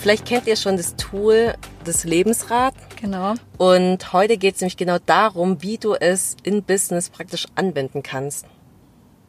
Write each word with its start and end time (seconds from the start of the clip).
Vielleicht 0.00 0.24
kennt 0.24 0.46
ihr 0.46 0.56
schon 0.56 0.78
das 0.78 0.96
Tool 0.96 1.52
das 1.84 2.04
Lebensrad. 2.04 2.72
Genau. 2.98 3.34
Und 3.58 4.14
heute 4.14 4.38
geht 4.38 4.54
es 4.54 4.62
nämlich 4.62 4.78
genau 4.78 4.96
darum, 5.04 5.62
wie 5.62 5.76
du 5.76 5.92
es 5.92 6.38
in 6.42 6.62
Business 6.62 7.10
praktisch 7.10 7.46
anwenden 7.54 8.02
kannst. 8.02 8.46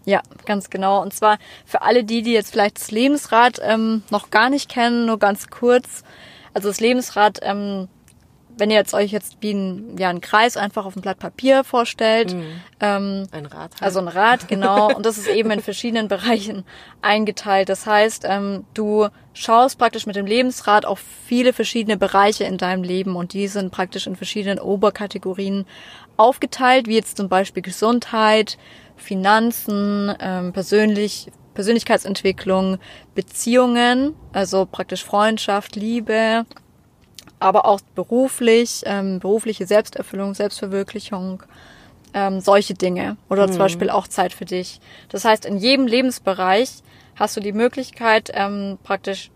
Ja, 0.05 0.21
ganz 0.45 0.69
genau. 0.69 1.01
Und 1.01 1.13
zwar 1.13 1.39
für 1.65 1.81
alle 1.81 2.05
die, 2.05 2.21
die 2.21 2.31
jetzt 2.31 2.51
vielleicht 2.51 2.79
das 2.79 2.89
Lebensrad 2.89 3.59
ähm, 3.61 4.03
noch 4.11 4.29
gar 4.29 4.49
nicht 4.49 4.69
kennen, 4.69 5.05
nur 5.05 5.19
ganz 5.19 5.49
kurz. 5.49 6.03
Also 6.53 6.69
das 6.69 6.79
Lebensrad 6.79 7.39
ähm, 7.41 7.89
wenn 8.57 8.69
ihr 8.69 8.77
jetzt 8.77 8.93
euch 8.93 9.11
jetzt 9.11 9.37
wie 9.41 9.53
ein, 9.53 9.97
ja, 9.97 10.09
ein 10.09 10.21
Kreis 10.21 10.57
einfach 10.57 10.85
auf 10.85 10.95
ein 10.95 11.01
Blatt 11.01 11.19
Papier 11.19 11.63
vorstellt. 11.63 12.33
Mhm. 12.33 12.43
Ähm, 12.79 13.27
ein 13.31 13.45
Rad. 13.45 13.71
Halt. 13.73 13.81
Also 13.81 13.99
ein 13.99 14.07
Rad, 14.07 14.47
genau. 14.47 14.93
und 14.95 15.05
das 15.05 15.17
ist 15.17 15.27
eben 15.27 15.51
in 15.51 15.61
verschiedenen 15.61 16.07
Bereichen 16.09 16.63
eingeteilt. 17.01 17.69
Das 17.69 17.85
heißt, 17.85 18.25
ähm, 18.27 18.65
du 18.73 19.07
schaust 19.33 19.77
praktisch 19.77 20.05
mit 20.05 20.15
dem 20.15 20.25
Lebensrad 20.25 20.85
auf 20.85 20.99
viele 21.25 21.53
verschiedene 21.53 21.97
Bereiche 21.97 22.43
in 22.43 22.57
deinem 22.57 22.83
Leben 22.83 23.15
und 23.15 23.33
die 23.33 23.47
sind 23.47 23.71
praktisch 23.71 24.07
in 24.07 24.15
verschiedenen 24.15 24.59
Oberkategorien 24.59 25.65
aufgeteilt, 26.17 26.87
wie 26.87 26.95
jetzt 26.95 27.17
zum 27.17 27.29
Beispiel 27.29 27.63
Gesundheit, 27.63 28.57
Finanzen, 28.95 30.13
ähm, 30.19 30.53
persönlich, 30.53 31.31
Persönlichkeitsentwicklung, 31.53 32.77
Beziehungen, 33.15 34.15
also 34.31 34.65
praktisch 34.65 35.03
Freundschaft, 35.03 35.75
Liebe, 35.75 36.45
aber 37.41 37.65
auch 37.65 37.81
beruflich, 37.95 38.83
ähm, 38.85 39.19
berufliche 39.19 39.65
Selbsterfüllung, 39.65 40.33
Selbstverwirklichung, 40.33 41.43
ähm, 42.13 42.39
solche 42.39 42.73
Dinge 42.73 43.17
oder 43.29 43.47
mhm. 43.47 43.51
zum 43.51 43.59
Beispiel 43.59 43.89
auch 43.89 44.07
Zeit 44.07 44.33
für 44.33 44.45
dich. 44.45 44.79
Das 45.09 45.25
heißt, 45.25 45.45
in 45.45 45.57
jedem 45.57 45.87
Lebensbereich 45.87 46.83
hast 47.15 47.37
du 47.37 47.41
die 47.41 47.53
Möglichkeit, 47.53 48.31
ähm, 48.33 48.77
praktisch 48.83 49.31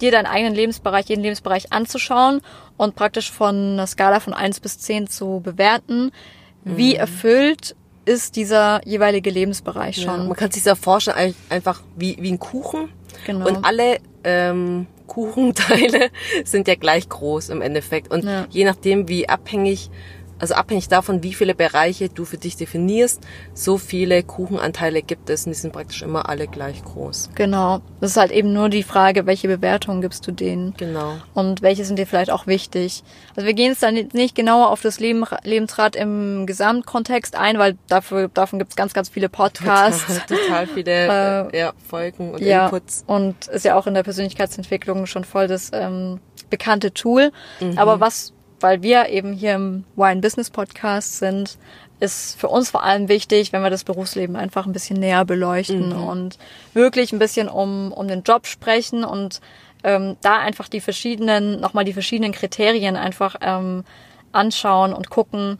dir 0.00 0.10
deinen 0.10 0.26
eigenen 0.26 0.54
Lebensbereich, 0.54 1.08
jeden 1.08 1.22
Lebensbereich 1.22 1.72
anzuschauen 1.72 2.40
und 2.76 2.94
praktisch 2.94 3.30
von 3.30 3.72
einer 3.74 3.86
Skala 3.86 4.20
von 4.20 4.32
eins 4.32 4.60
bis 4.60 4.78
zehn 4.78 5.06
zu 5.06 5.40
bewerten, 5.44 6.12
mhm. 6.64 6.76
wie 6.76 6.94
erfüllt 6.94 7.76
ist 8.06 8.36
dieser 8.36 8.80
jeweilige 8.86 9.30
Lebensbereich 9.30 9.96
schon. 9.96 10.20
Ja, 10.20 10.24
man 10.24 10.36
kann 10.36 10.50
sich 10.50 10.62
da 10.62 10.74
vorstellen, 10.74 11.34
einfach 11.50 11.82
wie, 11.96 12.16
wie 12.20 12.32
ein 12.32 12.38
Kuchen. 12.38 12.90
Genau. 13.26 13.46
Und 13.46 13.64
alle 13.64 13.98
ähm, 14.24 14.86
Kuchenteile 15.10 16.10
sind 16.44 16.68
ja 16.68 16.76
gleich 16.76 17.08
groß 17.08 17.48
im 17.50 17.60
Endeffekt. 17.60 18.12
Und 18.12 18.24
ja. 18.24 18.46
je 18.48 18.64
nachdem, 18.64 19.08
wie 19.08 19.28
abhängig 19.28 19.90
also 20.40 20.54
abhängig 20.54 20.88
davon, 20.88 21.22
wie 21.22 21.34
viele 21.34 21.54
Bereiche 21.54 22.08
du 22.08 22.24
für 22.24 22.38
dich 22.38 22.56
definierst, 22.56 23.20
so 23.54 23.78
viele 23.78 24.22
Kuchenanteile 24.22 25.02
gibt 25.02 25.30
es 25.30 25.46
und 25.46 25.52
die 25.52 25.58
sind 25.58 25.72
praktisch 25.72 26.02
immer 26.02 26.28
alle 26.28 26.48
gleich 26.48 26.82
groß. 26.82 27.30
Genau. 27.34 27.80
Das 28.00 28.12
ist 28.12 28.16
halt 28.16 28.32
eben 28.32 28.52
nur 28.52 28.70
die 28.70 28.82
Frage, 28.82 29.26
welche 29.26 29.48
Bewertung 29.48 30.00
gibst 30.00 30.26
du 30.26 30.32
denen? 30.32 30.74
Genau. 30.76 31.16
Und 31.34 31.62
welche 31.62 31.84
sind 31.84 31.98
dir 31.98 32.06
vielleicht 32.06 32.30
auch 32.30 32.46
wichtig? 32.46 33.04
Also 33.36 33.46
wir 33.46 33.54
gehen 33.54 33.70
jetzt 33.70 33.82
dann 33.82 33.94
nicht 34.12 34.34
genauer 34.34 34.70
auf 34.70 34.80
das 34.80 34.98
Leben, 34.98 35.24
Lebensrad 35.44 35.94
im 35.96 36.46
Gesamtkontext 36.46 37.36
ein, 37.36 37.58
weil 37.58 37.76
dafür, 37.88 38.28
davon 38.28 38.58
gibt 38.58 38.70
es 38.70 38.76
ganz, 38.76 38.94
ganz 38.94 39.08
viele 39.08 39.28
Podcasts. 39.28 40.06
Total, 40.26 40.46
total 40.46 40.66
viele 40.66 40.90
äh, 41.52 41.58
ja, 41.58 41.72
Folgen 41.86 42.32
und 42.32 42.40
ja, 42.40 42.64
Inputs. 42.64 43.04
Und 43.06 43.48
ist 43.48 43.64
ja 43.64 43.76
auch 43.76 43.86
in 43.86 43.94
der 43.94 44.02
Persönlichkeitsentwicklung 44.02 45.06
schon 45.06 45.24
voll 45.24 45.48
das 45.48 45.70
ähm, 45.72 46.20
bekannte 46.48 46.92
Tool. 46.92 47.32
Mhm. 47.60 47.78
Aber 47.78 48.00
was 48.00 48.32
weil 48.60 48.82
wir 48.82 49.08
eben 49.08 49.32
hier 49.32 49.54
im 49.54 49.84
Wine 49.96 50.20
Business 50.20 50.50
Podcast 50.50 51.18
sind, 51.18 51.58
ist 52.00 52.38
für 52.40 52.48
uns 52.48 52.70
vor 52.70 52.82
allem 52.82 53.08
wichtig, 53.08 53.52
wenn 53.52 53.62
wir 53.62 53.70
das 53.70 53.84
Berufsleben 53.84 54.36
einfach 54.36 54.66
ein 54.66 54.72
bisschen 54.72 54.98
näher 54.98 55.24
beleuchten 55.24 55.90
mhm. 55.90 56.04
und 56.04 56.38
wirklich 56.72 57.12
ein 57.12 57.18
bisschen 57.18 57.48
um, 57.48 57.92
um 57.92 58.08
den 58.08 58.22
Job 58.22 58.46
sprechen 58.46 59.04
und 59.04 59.40
ähm, 59.84 60.16
da 60.22 60.38
einfach 60.38 60.68
die 60.68 60.80
verschiedenen, 60.80 61.60
nochmal 61.60 61.84
die 61.84 61.92
verschiedenen 61.92 62.32
Kriterien 62.32 62.96
einfach 62.96 63.36
ähm, 63.40 63.84
anschauen 64.32 64.92
und 64.92 65.10
gucken, 65.10 65.58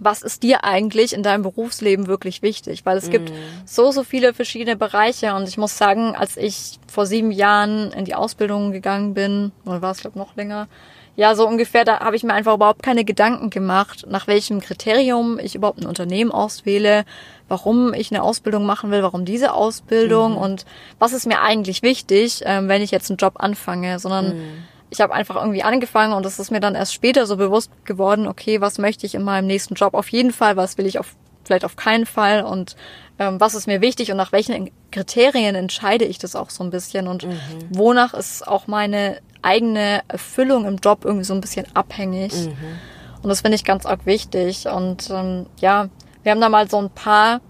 was 0.00 0.22
ist 0.22 0.42
dir 0.42 0.64
eigentlich 0.64 1.12
in 1.12 1.22
deinem 1.22 1.42
Berufsleben 1.42 2.08
wirklich 2.08 2.42
wichtig? 2.42 2.84
Weil 2.84 2.96
es 2.96 3.10
gibt 3.10 3.30
mm. 3.30 3.34
so, 3.64 3.92
so 3.92 4.02
viele 4.02 4.34
verschiedene 4.34 4.76
Bereiche 4.76 5.34
und 5.34 5.48
ich 5.48 5.56
muss 5.56 5.78
sagen, 5.78 6.16
als 6.16 6.36
ich 6.36 6.80
vor 6.90 7.06
sieben 7.06 7.30
Jahren 7.30 7.92
in 7.92 8.04
die 8.04 8.16
Ausbildung 8.16 8.72
gegangen 8.72 9.14
bin, 9.14 9.52
oder 9.64 9.82
war 9.82 9.92
es 9.92 10.00
glaube 10.00 10.18
noch 10.18 10.34
länger, 10.34 10.66
ja, 11.16 11.34
so 11.36 11.46
ungefähr, 11.46 11.84
da 11.84 12.00
habe 12.00 12.16
ich 12.16 12.24
mir 12.24 12.34
einfach 12.34 12.54
überhaupt 12.54 12.82
keine 12.82 13.04
Gedanken 13.04 13.50
gemacht, 13.50 14.04
nach 14.08 14.26
welchem 14.26 14.60
Kriterium 14.60 15.38
ich 15.38 15.54
überhaupt 15.54 15.80
ein 15.80 15.86
Unternehmen 15.86 16.32
auswähle, 16.32 17.04
warum 17.48 17.94
ich 17.94 18.10
eine 18.10 18.22
Ausbildung 18.22 18.66
machen 18.66 18.90
will, 18.90 19.02
warum 19.02 19.24
diese 19.24 19.52
Ausbildung 19.52 20.32
mhm. 20.32 20.38
und 20.38 20.64
was 20.98 21.12
ist 21.12 21.26
mir 21.26 21.40
eigentlich 21.40 21.82
wichtig, 21.82 22.42
ähm, 22.44 22.68
wenn 22.68 22.82
ich 22.82 22.90
jetzt 22.90 23.10
einen 23.10 23.18
Job 23.18 23.34
anfange, 23.36 24.00
sondern 24.00 24.36
mhm. 24.36 24.64
ich 24.90 25.00
habe 25.00 25.14
einfach 25.14 25.36
irgendwie 25.36 25.62
angefangen 25.62 26.14
und 26.14 26.26
es 26.26 26.40
ist 26.40 26.50
mir 26.50 26.60
dann 26.60 26.74
erst 26.74 26.94
später 26.94 27.26
so 27.26 27.36
bewusst 27.36 27.70
geworden, 27.84 28.26
okay, 28.26 28.60
was 28.60 28.78
möchte 28.78 29.06
ich 29.06 29.14
in 29.14 29.22
meinem 29.22 29.46
nächsten 29.46 29.74
Job 29.74 29.94
auf 29.94 30.08
jeden 30.08 30.32
Fall, 30.32 30.56
was 30.56 30.78
will 30.78 30.86
ich 30.86 30.98
auf 30.98 31.14
vielleicht 31.44 31.64
auf 31.66 31.76
keinen 31.76 32.06
Fall 32.06 32.42
und 32.42 32.74
ähm, 33.18 33.40
was 33.40 33.54
ist 33.54 33.66
mir 33.66 33.80
wichtig 33.80 34.10
und 34.10 34.16
nach 34.16 34.32
welchen 34.32 34.70
Kriterien 34.90 35.54
entscheide 35.54 36.04
ich 36.04 36.18
das 36.18 36.34
auch 36.34 36.50
so 36.50 36.64
ein 36.64 36.70
bisschen 36.70 37.08
und 37.08 37.26
mhm. 37.26 37.38
wonach 37.70 38.14
ist 38.14 38.46
auch 38.46 38.66
meine 38.66 39.18
eigene 39.42 40.02
Erfüllung 40.08 40.64
im 40.64 40.76
Job 40.76 41.04
irgendwie 41.04 41.24
so 41.24 41.34
ein 41.34 41.40
bisschen 41.40 41.66
abhängig. 41.74 42.32
Mhm. 42.32 42.56
Und 43.22 43.28
das 43.28 43.42
finde 43.42 43.56
ich 43.56 43.64
ganz 43.64 43.86
arg 43.86 44.06
wichtig. 44.06 44.66
Und 44.66 45.10
ähm, 45.10 45.46
ja, 45.58 45.88
wir 46.22 46.32
haben 46.32 46.40
da 46.40 46.48
mal 46.48 46.68
so 46.68 46.78
ein 46.78 46.90
paar 46.90 47.40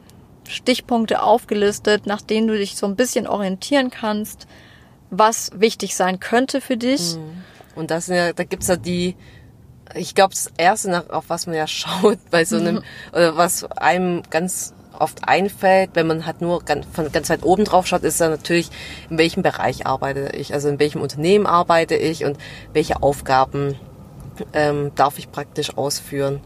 Stichpunkte 0.48 1.22
aufgelistet, 1.22 2.06
nach 2.06 2.20
denen 2.20 2.48
du 2.48 2.56
dich 2.56 2.76
so 2.76 2.86
ein 2.86 2.96
bisschen 2.96 3.26
orientieren 3.26 3.90
kannst, 3.90 4.46
was 5.10 5.50
wichtig 5.54 5.96
sein 5.96 6.20
könnte 6.20 6.60
für 6.60 6.76
dich. 6.76 7.16
Mhm. 7.16 7.44
Und 7.74 7.90
das 7.90 8.06
sind 8.06 8.16
ja, 8.16 8.32
da 8.32 8.44
gibt's 8.44 8.68
ja 8.68 8.76
die, 8.76 9.16
ich 9.94 10.14
glaube, 10.14 10.34
das 10.34 10.50
erste, 10.56 10.90
nach, 10.90 11.08
auf 11.10 11.24
was 11.28 11.46
man 11.46 11.56
ja 11.56 11.66
schaut 11.68 12.18
bei 12.30 12.44
so 12.44 12.56
einem, 12.56 12.76
mhm. 12.76 12.82
oder 13.12 13.36
was 13.36 13.64
einem 13.64 14.22
ganz 14.30 14.73
oft 15.00 15.28
einfällt, 15.28 15.90
wenn 15.94 16.06
man 16.06 16.26
halt 16.26 16.40
nur 16.40 16.62
ganz, 16.64 16.86
von 16.92 17.10
ganz 17.12 17.30
weit 17.30 17.42
oben 17.42 17.64
drauf 17.64 17.86
schaut, 17.86 18.02
ist 18.02 18.20
dann 18.20 18.30
natürlich, 18.30 18.70
in 19.10 19.18
welchem 19.18 19.42
Bereich 19.42 19.86
arbeite 19.86 20.30
ich, 20.36 20.52
also 20.54 20.68
in 20.68 20.78
welchem 20.78 21.00
Unternehmen 21.00 21.46
arbeite 21.46 21.94
ich 21.96 22.24
und 22.24 22.38
welche 22.72 23.02
Aufgaben 23.02 23.78
ähm, 24.52 24.92
darf 24.94 25.18
ich 25.18 25.30
praktisch 25.30 25.76
ausführen. 25.76 26.40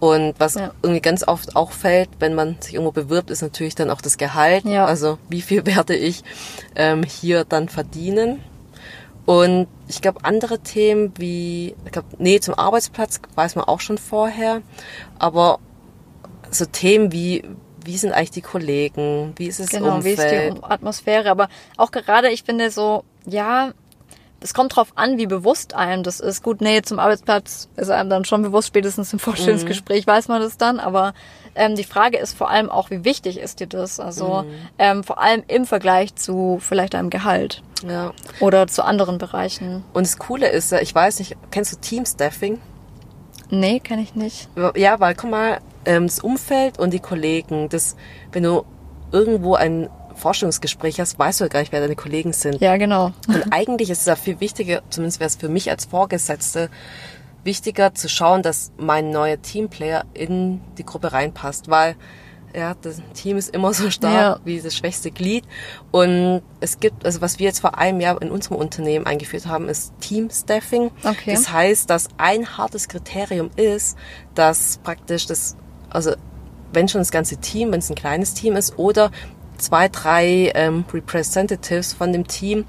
Und 0.00 0.34
was 0.38 0.54
ja. 0.54 0.72
irgendwie 0.82 1.00
ganz 1.00 1.26
oft 1.26 1.56
auch 1.56 1.72
fällt, 1.72 2.08
wenn 2.18 2.34
man 2.34 2.56
sich 2.60 2.74
irgendwo 2.74 2.92
bewirbt, 2.92 3.30
ist 3.30 3.42
natürlich 3.42 3.74
dann 3.74 3.90
auch 3.90 4.00
das 4.00 4.18
Gehalt. 4.18 4.64
Ja. 4.64 4.86
Also 4.86 5.18
wie 5.28 5.42
viel 5.42 5.66
werde 5.66 5.96
ich 5.96 6.22
ähm, 6.74 7.02
hier 7.02 7.44
dann 7.44 7.68
verdienen? 7.68 8.40
Und 9.26 9.68
ich 9.88 10.02
glaube, 10.02 10.20
andere 10.22 10.58
Themen 10.58 11.14
wie, 11.16 11.74
ich 11.84 11.92
glaube, 11.92 12.08
nee, 12.18 12.40
zum 12.40 12.54
Arbeitsplatz 12.54 13.20
weiß 13.34 13.56
man 13.56 13.64
auch 13.64 13.80
schon 13.80 13.96
vorher. 13.96 14.60
Aber 15.18 15.58
so 16.50 16.66
Themen 16.66 17.10
wie, 17.10 17.42
wie 17.84 17.96
sind 17.96 18.12
eigentlich 18.12 18.30
die 18.30 18.42
Kollegen, 18.42 19.32
wie 19.36 19.46
ist 19.46 19.60
es 19.60 19.68
genau, 19.70 19.96
Umfeld? 19.96 20.18
wie 20.18 20.22
ist 20.22 20.58
die 20.58 20.62
Atmosphäre, 20.62 21.30
aber 21.30 21.48
auch 21.76 21.90
gerade, 21.90 22.30
ich 22.30 22.42
finde 22.42 22.70
so, 22.70 23.04
ja, 23.26 23.72
es 24.40 24.52
kommt 24.52 24.76
drauf 24.76 24.92
an, 24.94 25.16
wie 25.16 25.26
bewusst 25.26 25.74
einem 25.74 26.02
das 26.02 26.20
ist. 26.20 26.42
Gut, 26.42 26.60
nee, 26.60 26.82
zum 26.82 26.98
Arbeitsplatz 26.98 27.68
ist 27.76 27.88
einem 27.88 28.10
dann 28.10 28.26
schon 28.26 28.42
bewusst, 28.42 28.68
spätestens 28.68 29.10
im 29.12 29.18
Vorstellungsgespräch 29.18 30.06
mhm. 30.06 30.10
weiß 30.10 30.28
man 30.28 30.42
das 30.42 30.58
dann, 30.58 30.80
aber 30.80 31.14
ähm, 31.54 31.76
die 31.76 31.84
Frage 31.84 32.18
ist 32.18 32.36
vor 32.36 32.50
allem 32.50 32.68
auch, 32.68 32.90
wie 32.90 33.04
wichtig 33.04 33.38
ist 33.38 33.60
dir 33.60 33.66
das? 33.66 34.00
Also 34.00 34.42
mhm. 34.42 34.54
ähm, 34.78 35.04
vor 35.04 35.18
allem 35.18 35.44
im 35.48 35.64
Vergleich 35.64 36.14
zu 36.14 36.58
vielleicht 36.60 36.94
einem 36.94 37.08
Gehalt. 37.08 37.62
Ja. 37.88 38.12
Oder 38.40 38.66
zu 38.66 38.84
anderen 38.84 39.16
Bereichen. 39.16 39.82
Und 39.94 40.06
das 40.06 40.18
Coole 40.18 40.48
ist, 40.48 40.72
ich 40.72 40.94
weiß 40.94 41.20
nicht, 41.20 41.36
kennst 41.50 41.72
du 41.72 41.76
Teamstaffing? 41.76 42.60
Nee, 43.50 43.80
kenne 43.80 44.02
ich 44.02 44.14
nicht. 44.14 44.48
Ja, 44.74 45.00
weil 45.00 45.14
guck 45.14 45.30
mal, 45.30 45.60
ähm, 45.86 46.06
das 46.06 46.20
Umfeld 46.20 46.78
und 46.78 46.92
die 46.92 47.00
Kollegen, 47.00 47.68
das, 47.68 47.96
wenn 48.32 48.42
du 48.42 48.64
irgendwo 49.12 49.54
ein 49.54 49.88
Forschungsgespräch 50.14 51.00
hast, 51.00 51.18
weißt 51.18 51.40
du 51.40 51.44
ja 51.44 51.48
gar 51.48 51.60
nicht, 51.60 51.72
wer 51.72 51.80
deine 51.80 51.96
Kollegen 51.96 52.32
sind. 52.32 52.60
Ja, 52.60 52.76
genau. 52.76 53.12
Und 53.26 53.52
eigentlich 53.52 53.90
ist 53.90 54.00
es 54.00 54.06
ja 54.06 54.16
viel 54.16 54.40
wichtiger, 54.40 54.82
zumindest 54.90 55.20
wäre 55.20 55.28
es 55.28 55.36
für 55.36 55.48
mich 55.48 55.70
als 55.70 55.86
Vorgesetzte, 55.86 56.70
wichtiger 57.42 57.94
zu 57.94 58.08
schauen, 58.08 58.42
dass 58.42 58.72
mein 58.78 59.10
neuer 59.10 59.42
Teamplayer 59.42 60.04
in 60.14 60.60
die 60.78 60.84
Gruppe 60.84 61.12
reinpasst, 61.12 61.68
weil 61.68 61.96
Ja, 62.56 62.74
das 62.80 63.02
Team 63.14 63.36
ist 63.36 63.52
immer 63.52 63.74
so 63.74 63.90
stark 63.90 64.14
ja. 64.14 64.40
wie 64.44 64.60
das 64.60 64.76
schwächste 64.76 65.10
Glied. 65.10 65.44
Und 65.90 66.42
es 66.60 66.78
gibt, 66.78 67.04
also 67.04 67.20
was 67.20 67.40
wir 67.40 67.46
jetzt 67.46 67.58
vor 67.58 67.76
einem 67.78 68.00
Jahr 68.00 68.22
in 68.22 68.30
unserem 68.30 68.58
Unternehmen 68.58 69.06
eingeführt 69.06 69.46
haben, 69.46 69.68
ist 69.68 69.92
Team 69.98 70.30
Staffing. 70.30 70.92
Okay. 71.02 71.34
Das 71.34 71.50
heißt, 71.50 71.90
dass 71.90 72.08
ein 72.16 72.56
hartes 72.56 72.86
Kriterium 72.86 73.50
ist, 73.56 73.98
dass 74.36 74.78
praktisch 74.84 75.26
das, 75.26 75.56
also 75.94 76.12
wenn 76.72 76.88
schon 76.88 77.00
das 77.00 77.10
ganze 77.10 77.36
Team, 77.36 77.72
wenn 77.72 77.78
es 77.78 77.90
ein 77.90 77.94
kleines 77.94 78.34
Team 78.34 78.56
ist, 78.56 78.78
oder 78.78 79.10
zwei, 79.58 79.88
drei 79.88 80.52
ähm, 80.54 80.84
Representatives 80.92 81.92
von 81.92 82.12
dem 82.12 82.26
Team 82.26 82.64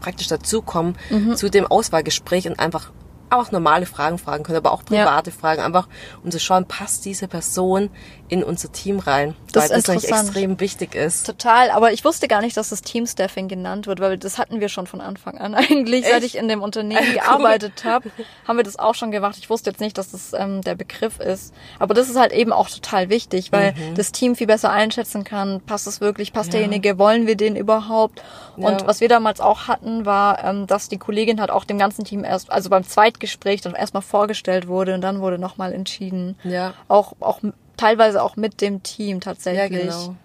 praktisch 0.00 0.28
dazukommen 0.28 0.96
mhm. 1.10 1.36
zu 1.36 1.50
dem 1.50 1.66
Auswahlgespräch 1.66 2.46
und 2.46 2.58
einfach 2.58 2.92
auch 3.30 3.50
normale 3.50 3.86
Fragen 3.86 4.18
fragen 4.18 4.44
können, 4.44 4.58
aber 4.58 4.72
auch 4.72 4.84
private 4.84 5.30
ja. 5.30 5.36
Fragen, 5.36 5.62
einfach 5.62 5.88
um 6.22 6.30
zu 6.30 6.38
schauen, 6.38 6.66
passt 6.66 7.04
diese 7.04 7.28
Person 7.28 7.88
in 8.32 8.42
unser 8.42 8.72
Team 8.72 8.98
rein, 8.98 9.36
das 9.52 9.68
weil 9.68 9.76
das 9.76 9.90
eigentlich 9.90 10.10
extrem 10.10 10.58
wichtig 10.58 10.94
ist. 10.94 11.26
Total, 11.26 11.70
aber 11.70 11.92
ich 11.92 12.02
wusste 12.02 12.28
gar 12.28 12.40
nicht, 12.40 12.56
dass 12.56 12.70
das 12.70 12.80
Teamstaffing 12.80 13.46
genannt 13.46 13.86
wird, 13.86 14.00
weil 14.00 14.16
das 14.16 14.38
hatten 14.38 14.58
wir 14.58 14.70
schon 14.70 14.86
von 14.86 15.02
Anfang 15.02 15.36
an 15.36 15.54
eigentlich, 15.54 16.04
Echt? 16.04 16.12
seit 16.14 16.24
ich 16.24 16.38
in 16.38 16.48
dem 16.48 16.62
Unternehmen 16.62 17.12
gearbeitet 17.12 17.84
habe, 17.84 18.10
haben 18.48 18.56
wir 18.56 18.64
das 18.64 18.78
auch 18.78 18.94
schon 18.94 19.10
gemacht. 19.10 19.36
Ich 19.38 19.50
wusste 19.50 19.68
jetzt 19.68 19.80
nicht, 19.80 19.98
dass 19.98 20.12
das 20.12 20.32
ähm, 20.32 20.62
der 20.62 20.76
Begriff 20.76 21.20
ist, 21.20 21.52
aber 21.78 21.92
das 21.92 22.08
ist 22.08 22.16
halt 22.18 22.32
eben 22.32 22.54
auch 22.54 22.70
total 22.70 23.10
wichtig, 23.10 23.52
weil 23.52 23.72
mhm. 23.72 23.96
das 23.96 24.12
Team 24.12 24.34
viel 24.34 24.46
besser 24.46 24.70
einschätzen 24.70 25.24
kann, 25.24 25.60
passt 25.60 25.86
es 25.86 26.00
wirklich, 26.00 26.32
passt 26.32 26.54
ja. 26.54 26.60
derjenige, 26.60 26.98
wollen 26.98 27.26
wir 27.26 27.36
den 27.36 27.54
überhaupt? 27.54 28.22
Und 28.56 28.80
ja. 28.80 28.86
was 28.86 29.02
wir 29.02 29.10
damals 29.10 29.42
auch 29.42 29.68
hatten, 29.68 30.06
war, 30.06 30.42
ähm, 30.42 30.66
dass 30.66 30.88
die 30.88 30.98
Kollegin 30.98 31.38
halt 31.38 31.50
auch 31.50 31.64
dem 31.64 31.76
ganzen 31.76 32.06
Team 32.06 32.24
erst, 32.24 32.50
also 32.50 32.70
beim 32.70 32.84
Zweitgespräch 32.84 33.60
dann 33.60 33.74
erstmal 33.74 34.02
vorgestellt 34.02 34.68
wurde 34.68 34.94
und 34.94 35.02
dann 35.02 35.20
wurde 35.20 35.38
nochmal 35.38 35.74
entschieden. 35.74 36.38
Ja. 36.44 36.72
Auch, 36.88 37.12
auch 37.20 37.40
teilweise 37.76 38.22
auch 38.22 38.36
mit 38.36 38.60
dem 38.60 38.82
Team 38.82 39.20
tatsächlich. 39.20 39.78
Ja, 39.78 39.84
genau. 39.84 40.16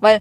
Weil 0.00 0.20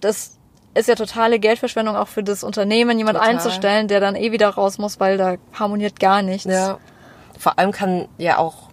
das 0.00 0.38
ist 0.74 0.88
ja 0.88 0.94
totale 0.94 1.38
Geldverschwendung 1.38 1.96
auch 1.96 2.08
für 2.08 2.22
das 2.22 2.44
Unternehmen, 2.44 2.98
jemand 2.98 3.18
Total. 3.18 3.30
einzustellen, 3.30 3.88
der 3.88 4.00
dann 4.00 4.16
eh 4.16 4.32
wieder 4.32 4.48
raus 4.48 4.78
muss, 4.78 5.00
weil 5.00 5.18
da 5.18 5.36
harmoniert 5.52 6.00
gar 6.00 6.22
nichts. 6.22 6.44
Ja. 6.44 6.78
Vor 7.38 7.58
allem 7.58 7.72
kann 7.72 8.08
ja 8.18 8.38
auch 8.38 8.70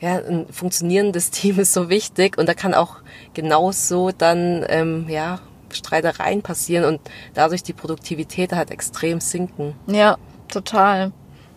ja, 0.00 0.16
ein 0.16 0.46
funktionierendes 0.50 1.30
Team 1.32 1.58
ist 1.58 1.72
so 1.72 1.88
wichtig 1.88 2.38
und 2.38 2.48
da 2.48 2.54
kann 2.54 2.74
auch 2.74 2.96
genauso 3.34 4.10
dann 4.10 4.64
ähm, 4.68 5.06
ja 5.08 5.40
Streitereien 5.70 6.42
passieren 6.42 6.84
und 6.84 7.00
dadurch 7.34 7.62
die 7.62 7.72
Produktivität 7.72 8.52
halt 8.52 8.70
extrem 8.70 9.20
sinken. 9.20 9.74
Ja, 9.86 10.16
total. 10.48 11.12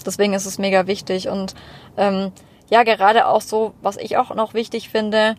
Deswegen 0.05 0.33
ist 0.33 0.45
es 0.45 0.57
mega 0.57 0.87
wichtig 0.87 1.29
und 1.29 1.55
ähm, 1.97 2.31
ja, 2.71 2.83
gerade 2.83 3.27
auch 3.27 3.41
so, 3.41 3.73
was 3.81 3.97
ich 3.97 4.17
auch 4.17 4.33
noch 4.33 4.53
wichtig 4.53 4.89
finde, 4.89 5.35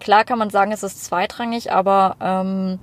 klar 0.00 0.24
kann 0.24 0.38
man 0.38 0.50
sagen, 0.50 0.70
es 0.70 0.82
ist 0.82 1.02
zweitrangig, 1.02 1.72
aber 1.72 2.16
ähm, 2.20 2.78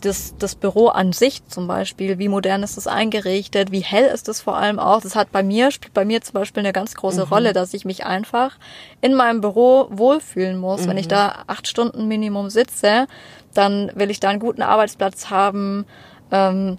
das, 0.00 0.34
das 0.38 0.54
Büro 0.54 0.88
an 0.88 1.12
sich 1.12 1.46
zum 1.46 1.66
Beispiel, 1.66 2.18
wie 2.18 2.28
modern 2.28 2.62
ist 2.62 2.78
es 2.78 2.86
eingerichtet, 2.86 3.72
wie 3.72 3.80
hell 3.80 4.06
ist 4.06 4.28
es 4.28 4.40
vor 4.40 4.56
allem 4.56 4.78
auch. 4.78 5.02
Das 5.02 5.16
hat 5.16 5.32
bei 5.32 5.42
mir, 5.42 5.70
spielt 5.70 5.92
bei 5.92 6.06
mir 6.06 6.22
zum 6.22 6.34
Beispiel 6.34 6.62
eine 6.62 6.72
ganz 6.72 6.94
große 6.94 7.26
mhm. 7.26 7.28
Rolle, 7.28 7.52
dass 7.52 7.74
ich 7.74 7.84
mich 7.84 8.06
einfach 8.06 8.56
in 9.02 9.14
meinem 9.14 9.42
Büro 9.42 9.86
wohlfühlen 9.90 10.58
muss. 10.58 10.82
Mhm. 10.82 10.88
Wenn 10.88 10.98
ich 10.98 11.06
mhm. 11.06 11.10
da 11.10 11.44
acht 11.46 11.68
Stunden 11.68 12.08
Minimum 12.08 12.48
sitze, 12.48 13.06
dann 13.52 13.92
will 13.94 14.10
ich 14.10 14.20
da 14.20 14.30
einen 14.30 14.40
guten 14.40 14.62
Arbeitsplatz 14.62 15.28
haben. 15.28 15.84
Ähm, 16.30 16.78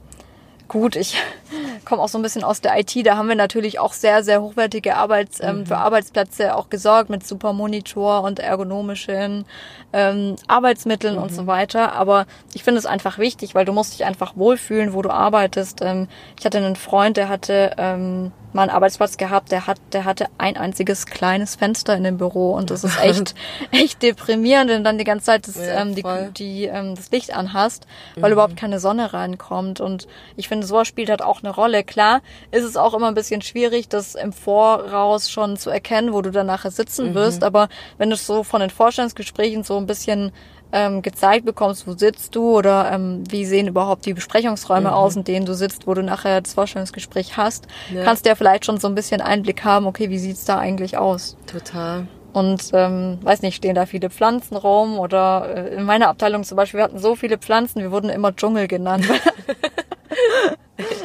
gut, 0.68 0.96
ich 0.96 1.18
komme 1.86 2.02
auch 2.02 2.08
so 2.08 2.18
ein 2.18 2.22
bisschen 2.22 2.44
aus 2.44 2.62
der 2.62 2.78
IT, 2.80 2.96
da 3.06 3.18
haben 3.18 3.28
wir 3.28 3.36
natürlich 3.36 3.80
auch 3.80 3.94
sehr, 3.94 4.24
sehr 4.24 4.42
hochwertige 4.42 4.96
Arbeits, 4.96 5.40
ähm, 5.42 5.60
mhm. 5.60 5.66
für 5.66 5.78
Arbeitsplätze 5.78 6.56
auch 6.56 6.70
gesorgt 6.70 7.10
mit 7.10 7.26
super 7.26 7.54
Monitor 7.54 8.24
und 8.24 8.40
ergonomischen 8.40 9.46
ähm, 9.94 10.36
Arbeitsmitteln 10.48 11.16
mhm. 11.16 11.24
und 11.24 11.34
so 11.34 11.44
mhm. 11.44 11.48
weiter. 11.48 11.94
Aber 11.94 12.26
ich 12.54 12.64
finde 12.64 12.80
es 12.80 12.86
einfach 12.86 13.18
wichtig, 13.18 13.56
weil 13.56 13.66
du 13.66 13.72
musst 13.72 13.94
dich 13.94 14.06
einfach 14.06 14.36
wohlfühlen, 14.36 14.94
wo 14.94 15.02
du 15.02 15.10
arbeitest. 15.10 15.82
Ähm, 15.82 16.08
ich 16.38 16.46
hatte 16.46 16.58
einen 16.58 16.76
Freund, 16.76 17.18
der 17.18 17.30
hatte 17.30 17.76
ähm, 17.78 18.32
mal 18.56 18.64
einen 18.64 18.72
Arbeitsplatz 18.72 19.18
gehabt, 19.18 19.52
der 19.52 19.68
hat, 19.68 19.78
der 19.92 20.06
hatte 20.06 20.28
ein 20.38 20.58
einziges 20.58 21.06
kleines 21.06 21.56
Fenster 21.56 21.96
in 21.96 22.04
dem 22.04 22.18
Büro 22.18 22.54
und 22.54 22.72
das 22.72 22.84
ist 22.84 23.00
echt, 23.02 23.36
echt 23.72 24.02
deprimierend, 24.02 24.72
wenn 24.72 24.78
du 24.78 24.84
dann 24.84 24.98
die 24.98 25.04
ganze 25.04 25.26
Zeit 25.26 25.48
das, 25.48 25.58
ja, 25.58 25.82
ähm, 25.82 25.94
die, 25.94 26.04
die, 26.38 26.66
ähm, 26.66 26.96
das 26.96 27.12
Licht 27.12 27.36
anhast, 27.36 27.86
weil 28.16 28.30
mhm. 28.30 28.34
überhaupt 28.34 28.56
keine 28.58 28.80
Sonne 28.80 29.14
reinkommt. 29.14 29.82
Und 29.82 30.08
ich 30.38 30.48
finde, 30.48 30.55
sowas 30.64 30.88
spielt 30.88 31.10
halt 31.10 31.22
auch 31.22 31.44
eine 31.44 31.54
Rolle. 31.54 31.84
Klar 31.84 32.22
ist 32.52 32.64
es 32.64 32.78
auch 32.78 32.94
immer 32.94 33.08
ein 33.08 33.14
bisschen 33.14 33.42
schwierig, 33.42 33.90
das 33.90 34.16
im 34.16 34.34
Voraus 34.34 35.30
schon 35.30 35.58
zu 35.58 35.70
erkennen, 35.70 36.14
wo 36.14 36.22
du 36.22 36.32
dann 36.32 36.48
nachher 36.48 36.72
sitzen 36.72 37.10
mhm. 37.10 37.16
wirst. 37.16 37.44
Aber 37.44 37.70
wenn 37.98 38.10
du 38.10 38.16
so 38.16 38.44
von 38.44 38.62
den 38.62 38.70
Vorstellungsgesprächen 38.70 39.64
so 39.64 39.78
ein 39.78 39.86
bisschen 39.86 40.32
ähm, 40.72 41.02
gezeigt 41.02 41.46
bekommst, 41.46 41.88
wo 41.88 41.94
sitzt 41.94 42.36
du 42.36 42.58
oder 42.58 42.92
ähm, 42.92 43.24
wie 43.30 43.46
sehen 43.46 43.68
überhaupt 43.68 44.06
die 44.06 44.14
Besprechungsräume 44.14 44.90
mhm. 44.90 44.96
aus, 44.96 45.16
in 45.16 45.24
denen 45.24 45.46
du 45.46 45.54
sitzt, 45.54 45.88
wo 45.88 45.94
du 45.94 46.04
nachher 46.04 46.42
das 46.42 46.54
Vorstellungsgespräch 46.54 47.38
hast, 47.38 47.68
ja. 47.94 48.04
kannst 48.04 48.26
du 48.26 48.30
ja 48.30 48.36
vielleicht 48.36 48.66
schon 48.66 48.80
so 48.80 48.88
ein 48.88 48.96
bisschen 48.96 49.22
Einblick 49.22 49.64
haben, 49.64 49.88
okay, 49.88 50.10
wie 50.10 50.20
sieht's 50.20 50.46
da 50.46 50.58
eigentlich 50.58 50.98
aus? 50.98 51.38
Total. 51.48 52.08
Und 52.34 52.72
ähm, 52.74 53.20
weiß 53.22 53.44
nicht, 53.44 53.56
stehen 53.56 53.76
da 53.76 53.86
viele 53.86 54.10
Pflanzen 54.10 54.58
rum 54.58 55.00
oder 55.00 55.48
äh, 55.56 55.76
in 55.76 55.84
meiner 55.84 56.10
Abteilung 56.10 56.44
zum 56.44 56.58
Beispiel, 56.58 56.80
wir 56.80 56.84
hatten 56.84 57.00
so 57.00 57.16
viele 57.16 57.38
Pflanzen, 57.38 57.82
wir 57.82 57.92
wurden 57.92 58.10
immer 58.10 58.36
Dschungel 58.36 58.68
genannt. 58.68 59.06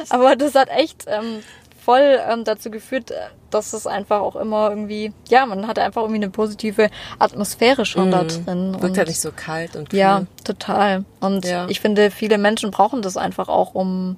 Aber 0.09 0.35
das 0.35 0.55
hat 0.55 0.69
echt 0.69 1.05
ähm, 1.07 1.41
voll 1.83 2.19
ähm, 2.29 2.43
dazu 2.43 2.69
geführt, 2.71 3.11
äh, 3.11 3.15
dass 3.49 3.73
es 3.73 3.87
einfach 3.87 4.21
auch 4.21 4.35
immer 4.35 4.69
irgendwie, 4.69 5.13
ja, 5.29 5.45
man 5.45 5.67
hatte 5.67 5.81
einfach 5.81 6.01
irgendwie 6.01 6.21
eine 6.23 6.29
positive 6.29 6.89
Atmosphäre 7.19 7.85
schon 7.85 8.09
mm, 8.09 8.11
da 8.11 8.23
drin. 8.23 8.81
Wirkt 8.81 8.97
ja 8.97 9.03
nicht 9.03 9.19
so 9.19 9.31
kalt 9.35 9.75
und 9.75 9.89
kühl. 9.89 9.99
Ja, 9.99 10.23
total. 10.43 11.05
Und 11.19 11.45
ja. 11.45 11.67
ich 11.69 11.79
finde, 11.79 12.11
viele 12.11 12.37
Menschen 12.37 12.71
brauchen 12.71 13.01
das 13.01 13.17
einfach 13.17 13.49
auch, 13.49 13.73
um, 13.73 14.17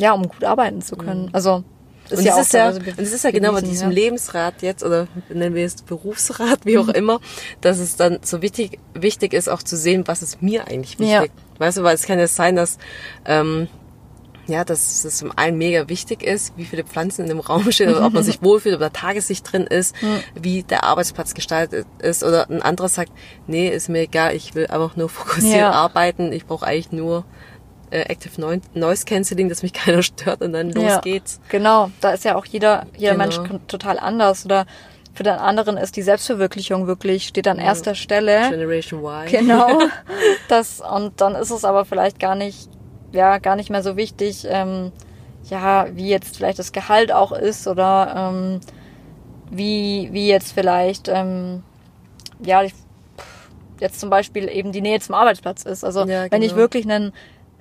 ja, 0.00 0.12
um 0.12 0.28
gut 0.28 0.44
arbeiten 0.44 0.82
zu 0.82 0.96
können. 0.96 1.26
Mm. 1.26 1.34
Also, 1.34 1.64
ist 2.10 2.18
und 2.18 2.24
ja 2.24 2.36
das 2.36 2.46
ist 2.46 2.52
ja, 2.52 2.68
und 2.70 2.98
das 2.98 3.12
ist 3.12 3.24
ja 3.24 3.30
genau 3.30 3.52
bei 3.52 3.60
diesem 3.60 3.90
ja. 3.90 3.94
Lebensrat 3.94 4.60
jetzt, 4.60 4.82
oder 4.82 5.06
nennen 5.28 5.54
wir 5.54 5.64
es 5.64 5.76
Berufsrat, 5.82 6.66
wie 6.66 6.78
auch 6.78 6.88
mhm. 6.88 6.94
immer, 6.94 7.20
dass 7.60 7.78
es 7.78 7.96
dann 7.96 8.18
so 8.22 8.42
wichtig, 8.42 8.80
wichtig 8.94 9.32
ist, 9.32 9.48
auch 9.48 9.62
zu 9.62 9.76
sehen, 9.76 10.02
was 10.06 10.22
ist 10.22 10.42
mir 10.42 10.66
eigentlich 10.66 10.98
wichtig. 10.98 11.30
Ja. 11.32 11.58
Weißt 11.58 11.78
du, 11.78 11.82
weil 11.84 11.94
es 11.94 12.02
kann 12.02 12.18
ja 12.18 12.26
sein, 12.26 12.56
dass, 12.56 12.78
ähm, 13.24 13.68
ja, 14.46 14.64
dass 14.64 15.04
es 15.04 15.18
zum 15.18 15.32
einen 15.36 15.56
mega 15.56 15.88
wichtig 15.88 16.22
ist, 16.22 16.56
wie 16.56 16.64
viele 16.64 16.84
Pflanzen 16.84 17.22
in 17.22 17.28
dem 17.28 17.40
Raum 17.40 17.70
stehen, 17.70 17.90
oder 17.90 18.04
ob 18.04 18.12
man 18.12 18.24
sich 18.24 18.42
wohlfühlt, 18.42 18.74
ob 18.74 18.80
da 18.80 18.90
Tagessicht 18.90 19.50
drin 19.50 19.64
ist, 19.64 20.00
mhm. 20.02 20.20
wie 20.34 20.62
der 20.62 20.84
Arbeitsplatz 20.84 21.34
gestaltet 21.34 21.86
ist. 22.00 22.24
Oder 22.24 22.50
ein 22.50 22.62
anderer 22.62 22.88
sagt, 22.88 23.12
nee, 23.46 23.68
ist 23.68 23.88
mir 23.88 24.00
egal, 24.00 24.34
ich 24.34 24.54
will 24.54 24.66
einfach 24.66 24.96
nur 24.96 25.08
fokussiert 25.10 25.60
ja. 25.60 25.70
arbeiten, 25.70 26.32
ich 26.32 26.46
brauche 26.46 26.66
eigentlich 26.66 26.92
nur 26.92 27.24
äh, 27.90 28.00
Active 28.00 28.40
Noise 28.74 29.04
Cancelling, 29.04 29.48
dass 29.48 29.62
mich 29.62 29.72
keiner 29.72 30.02
stört 30.02 30.42
und 30.42 30.52
dann 30.52 30.70
los 30.70 30.84
ja, 30.84 31.00
geht's. 31.00 31.40
Genau, 31.48 31.90
da 32.00 32.10
ist 32.10 32.24
ja 32.24 32.34
auch 32.34 32.46
jeder, 32.46 32.86
jeder 32.96 33.12
genau. 33.12 33.24
Mensch 33.24 33.60
total 33.68 33.98
anders. 33.98 34.44
Oder 34.44 34.66
für 35.14 35.22
den 35.22 35.34
anderen 35.34 35.76
ist 35.76 35.96
die 35.96 36.02
Selbstverwirklichung 36.02 36.86
wirklich, 36.86 37.26
steht 37.26 37.46
an 37.46 37.58
erster 37.58 37.94
Stelle. 37.94 38.48
Generation 38.48 39.00
Y. 39.00 39.26
Genau. 39.30 39.80
Das, 40.48 40.80
und 40.80 41.20
dann 41.20 41.34
ist 41.34 41.50
es 41.50 41.64
aber 41.64 41.84
vielleicht 41.84 42.18
gar 42.18 42.34
nicht 42.34 42.68
ja 43.12 43.38
gar 43.38 43.56
nicht 43.56 43.70
mehr 43.70 43.82
so 43.82 43.96
wichtig, 43.96 44.46
ähm, 44.48 44.92
ja, 45.48 45.86
wie 45.92 46.08
jetzt 46.08 46.36
vielleicht 46.36 46.58
das 46.58 46.72
Gehalt 46.72 47.12
auch 47.12 47.32
ist 47.32 47.66
oder 47.66 48.32
ähm, 48.32 48.60
wie, 49.50 50.08
wie 50.12 50.28
jetzt 50.28 50.52
vielleicht, 50.52 51.08
ähm, 51.08 51.62
ja, 52.44 52.62
jetzt 53.80 54.00
zum 54.00 54.10
Beispiel 54.10 54.48
eben 54.48 54.72
die 54.72 54.80
Nähe 54.80 55.00
zum 55.00 55.14
Arbeitsplatz 55.14 55.64
ist. 55.64 55.84
Also 55.84 56.00
ja, 56.00 56.22
genau. 56.22 56.32
wenn 56.32 56.42
ich 56.42 56.50
genau. 56.50 56.60
wirklich 56.60 56.88
einen 56.88 57.12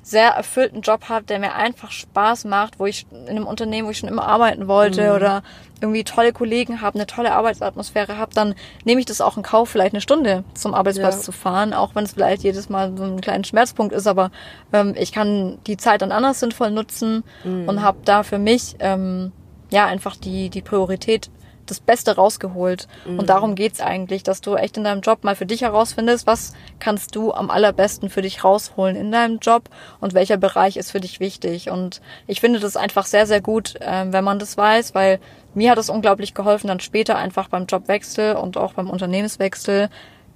sehr 0.04 0.30
erfüllten 0.30 0.82
Job 0.82 1.10
habe, 1.10 1.26
der 1.26 1.40
mir 1.40 1.54
einfach 1.54 1.92
Spaß 1.92 2.46
macht, 2.46 2.80
wo 2.80 2.86
ich 2.86 3.06
in 3.12 3.30
einem 3.30 3.46
Unternehmen, 3.46 3.88
wo 3.88 3.92
ich 3.92 4.00
schon 4.00 4.10
immer 4.10 4.26
arbeiten 4.26 4.68
wollte 4.68 5.10
mhm. 5.10 5.16
oder 5.16 5.44
irgendwie 5.80 6.04
tolle 6.04 6.34
Kollegen 6.34 6.82
habe, 6.82 6.96
eine 6.96 7.08
tolle 7.08 7.34
Arbeitsatmosphäre 7.34 8.18
habe, 8.18 8.34
dann 8.34 8.56
nehme 8.84 9.00
ich 9.00 9.06
das 9.06 9.22
auch 9.22 9.38
in 9.38 9.44
Kauf, 9.44 9.70
vielleicht 9.70 9.94
eine 9.94 10.02
Stunde 10.02 10.44
zum 10.54 10.74
Arbeitsplatz 10.74 11.18
ja. 11.18 11.22
zu 11.22 11.32
fahren, 11.32 11.74
auch 11.74 11.96
wenn 11.96 12.04
es 12.04 12.14
vielleicht 12.14 12.44
jedes 12.44 12.70
Mal 12.70 12.96
so 12.98 13.04
ein 13.04 13.22
kleiner 13.22 13.44
Schmerzpunkt 13.44 13.94
ist, 13.94 14.08
aber 14.08 14.32
ähm, 14.74 14.96
ich 14.98 15.12
kann 15.12 15.60
die 15.68 15.78
Zeit 15.78 16.02
dann 16.02 16.12
anders 16.12 16.40
sinnvoll 16.40 16.72
nutzen 16.72 17.24
mhm. 17.44 17.68
und 17.68 17.82
habe 17.82 18.00
da 18.06 18.24
für 18.24 18.40
mich 18.40 18.76
ähm, 18.80 19.32
ja 19.70 19.86
einfach 19.86 20.16
die 20.16 20.50
die 20.50 20.62
Priorität 20.62 21.30
das 21.72 21.80
Beste 21.80 22.16
rausgeholt. 22.16 22.88
Mhm. 23.06 23.20
Und 23.20 23.30
darum 23.30 23.56
geht's 23.56 23.82
eigentlich, 23.82 24.24
dass 24.24 24.42
du 24.42 24.56
echt 24.56 24.78
in 24.78 24.84
deinem 24.84 25.02
Job 25.02 25.24
mal 25.24 25.36
für 25.36 25.46
dich 25.46 25.62
herausfindest, 25.62 26.28
was 26.28 26.54
kannst 26.80 27.16
du 27.16 27.34
am 27.34 27.50
allerbesten 27.50 28.10
für 28.10 28.22
dich 28.22 28.44
rausholen 28.44 28.96
in 28.96 29.12
deinem 29.12 29.40
Job 29.40 29.70
und 30.00 30.14
welcher 30.14 30.38
Bereich 30.38 30.78
ist 30.78 30.92
für 30.92 31.00
dich 31.00 31.20
wichtig. 31.20 31.70
Und 31.70 32.02
ich 32.28 32.42
finde 32.42 32.60
das 32.60 32.76
einfach 32.76 33.06
sehr, 33.06 33.26
sehr 33.26 33.42
gut, 33.42 33.76
äh, 33.82 34.06
wenn 34.12 34.24
man 34.24 34.38
das 34.38 34.58
weiß, 34.58 34.94
weil 34.94 35.20
mir 35.54 35.72
hat 35.72 35.78
es 35.78 35.90
unglaublich 35.90 36.34
geholfen, 36.34 36.68
dann 36.68 36.80
später 36.80 37.18
einfach 37.18 37.48
beim 37.48 37.66
Jobwechsel 37.66 38.36
und 38.36 38.58
auch 38.58 38.74
beim 38.74 38.90
Unternehmenswechsel 38.90 39.90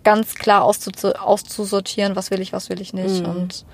ganz 0.03 0.35
klar 0.35 0.63
auszusortieren, 0.63 2.15
was 2.15 2.31
will 2.31 2.39
ich, 2.39 2.53
was 2.53 2.69
will 2.69 2.79
ich 2.79 2.93
nicht. 2.93 3.23
Mhm. 3.23 3.29
Und 3.29 3.65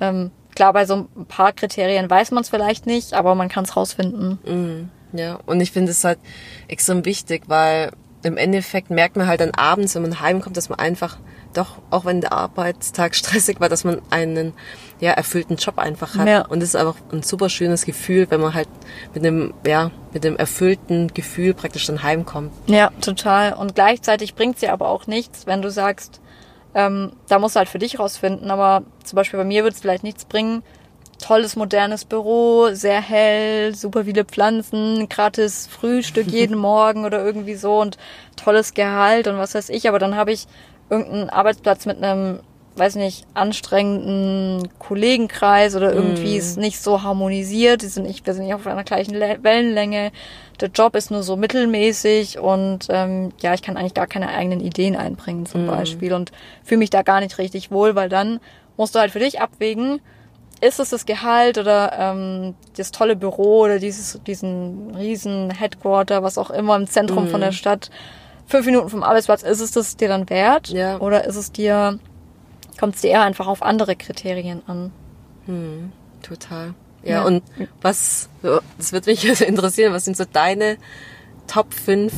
ähm, 0.00 0.30
klar, 0.54 0.72
bei 0.72 0.86
so 0.86 0.94
ein 0.94 1.26
paar 1.26 1.52
Kriterien 1.52 2.08
weiß 2.08 2.30
man 2.30 2.42
es 2.42 2.48
vielleicht 2.48 2.86
nicht, 2.86 3.12
aber 3.12 3.34
man 3.34 3.48
kann 3.48 3.64
es 3.64 3.76
rausfinden. 3.76 4.38
Mhm. 4.44 4.90
Ja, 5.12 5.38
und 5.46 5.60
ich 5.60 5.72
finde 5.72 5.90
es 5.92 6.04
halt 6.04 6.18
extrem 6.68 7.04
wichtig, 7.04 7.44
weil 7.46 7.90
im 8.22 8.36
Endeffekt 8.36 8.90
merkt 8.90 9.16
man 9.16 9.26
halt 9.26 9.40
dann 9.40 9.52
abends, 9.52 9.94
wenn 9.94 10.02
man 10.02 10.20
heimkommt, 10.20 10.56
dass 10.56 10.68
man 10.68 10.78
einfach 10.78 11.18
doch, 11.54 11.78
auch 11.90 12.04
wenn 12.04 12.20
der 12.20 12.32
Arbeitstag 12.32 13.14
stressig 13.16 13.60
war, 13.60 13.68
dass 13.68 13.84
man 13.84 14.00
einen 14.10 14.52
ja, 15.00 15.12
erfüllten 15.12 15.56
Job 15.56 15.78
einfach 15.78 16.14
hat. 16.14 16.28
Ja. 16.28 16.46
Und 16.46 16.62
es 16.62 16.70
ist 16.70 16.76
einfach 16.76 16.96
ein 17.12 17.22
super 17.22 17.48
schönes 17.48 17.84
Gefühl, 17.84 18.26
wenn 18.30 18.40
man 18.40 18.54
halt 18.54 18.68
mit 19.14 19.24
dem, 19.24 19.54
ja, 19.66 19.90
mit 20.12 20.24
dem 20.24 20.36
erfüllten 20.36 21.08
Gefühl 21.08 21.54
praktisch 21.54 21.86
dann 21.86 22.02
heimkommt. 22.02 22.52
Ja, 22.66 22.90
total. 23.00 23.54
Und 23.54 23.74
gleichzeitig 23.74 24.34
bringt's 24.34 24.60
dir 24.60 24.72
aber 24.72 24.88
auch 24.88 25.06
nichts, 25.06 25.46
wenn 25.46 25.62
du 25.62 25.70
sagst, 25.70 26.20
ähm, 26.74 27.12
da 27.28 27.38
musst 27.38 27.56
du 27.56 27.58
halt 27.58 27.68
für 27.68 27.78
dich 27.78 27.98
rausfinden. 27.98 28.50
Aber 28.50 28.82
zum 29.02 29.16
Beispiel 29.16 29.38
bei 29.38 29.44
mir 29.44 29.64
wird's 29.64 29.80
vielleicht 29.80 30.04
nichts 30.04 30.24
bringen. 30.24 30.62
Tolles, 31.20 31.56
modernes 31.56 32.04
Büro, 32.04 32.68
sehr 32.72 33.00
hell, 33.00 33.74
super 33.74 34.04
viele 34.04 34.24
Pflanzen, 34.24 35.08
gratis 35.08 35.66
Frühstück 35.66 36.26
jeden 36.30 36.56
Morgen 36.56 37.04
oder 37.04 37.24
irgendwie 37.24 37.54
so 37.54 37.80
und 37.80 37.98
tolles 38.36 38.74
Gehalt 38.74 39.28
und 39.28 39.38
was 39.38 39.54
weiß 39.54 39.68
ich. 39.68 39.88
Aber 39.88 39.98
dann 39.98 40.16
habe 40.16 40.32
ich 40.32 40.46
irgendeinen 40.88 41.30
Arbeitsplatz 41.30 41.86
mit 41.86 42.02
einem, 42.02 42.40
weiß 42.76 42.96
nicht, 42.96 43.26
anstrengenden 43.34 44.68
Kollegenkreis 44.78 45.76
oder 45.76 45.92
irgendwie 45.92 46.36
ist 46.36 46.58
nicht 46.58 46.80
so 46.80 47.02
harmonisiert. 47.02 47.82
Die 47.82 47.86
sind 47.86 48.06
nicht, 48.06 48.26
wir 48.26 48.34
sind 48.34 48.44
nicht 48.44 48.54
auf 48.54 48.66
einer 48.66 48.84
gleichen 48.84 49.14
Le 49.14 49.38
Wellenlänge. 49.42 50.12
Der 50.60 50.68
Job 50.68 50.94
ist 50.94 51.10
nur 51.10 51.22
so 51.22 51.36
mittelmäßig 51.36 52.38
und 52.38 52.88
ähm, 52.90 53.30
ja, 53.40 53.54
ich 53.54 53.62
kann 53.62 53.76
eigentlich 53.76 53.94
gar 53.94 54.06
keine 54.06 54.28
eigenen 54.28 54.60
Ideen 54.60 54.94
einbringen 54.96 55.46
zum 55.46 55.66
Beispiel 55.66 56.12
und 56.12 56.32
fühle 56.64 56.80
mich 56.80 56.90
da 56.90 57.02
gar 57.02 57.20
nicht 57.20 57.38
richtig 57.38 57.70
wohl, 57.70 57.94
weil 57.94 58.08
dann 58.08 58.40
musst 58.76 58.94
du 58.94 58.98
halt 58.98 59.12
für 59.12 59.20
dich 59.20 59.40
abwägen, 59.40 60.00
ist 60.60 60.78
es 60.80 60.90
das 60.90 61.06
Gehalt 61.06 61.58
oder 61.58 61.92
ähm, 61.98 62.54
das 62.76 62.90
tolle 62.90 63.16
Büro 63.16 63.60
oder 63.60 63.78
dieses, 63.78 64.20
diesen 64.26 64.94
riesen 64.94 65.50
Headquarter, 65.50 66.22
was 66.22 66.36
auch 66.38 66.50
immer 66.50 66.76
im 66.76 66.86
Zentrum 66.86 67.28
von 67.28 67.40
der 67.40 67.52
Stadt, 67.52 67.90
fünf 68.46 68.66
Minuten 68.66 68.88
vom 68.90 69.02
Arbeitsplatz, 69.02 69.42
ist 69.42 69.60
es 69.60 69.72
das 69.72 69.96
dir 69.96 70.08
dann 70.08 70.28
wert? 70.28 70.68
Ja. 70.68 70.98
Oder 70.98 71.24
ist 71.24 71.36
es 71.36 71.52
dir, 71.52 71.98
kommt 72.78 72.96
es 72.96 73.00
dir 73.00 73.10
eher 73.10 73.22
einfach 73.22 73.46
auf 73.46 73.62
andere 73.62 73.96
Kriterien 73.96 74.62
an? 74.66 74.92
Total. 76.22 76.74
Ja, 77.02 77.10
Ja. 77.20 77.24
und 77.24 77.42
was, 77.80 78.28
das 78.76 78.92
wird 78.92 79.06
mich 79.06 79.24
interessieren, 79.46 79.92
was 79.92 80.04
sind 80.04 80.16
so 80.16 80.24
deine 80.30 80.76
Top 81.46 81.72
5 81.72 82.12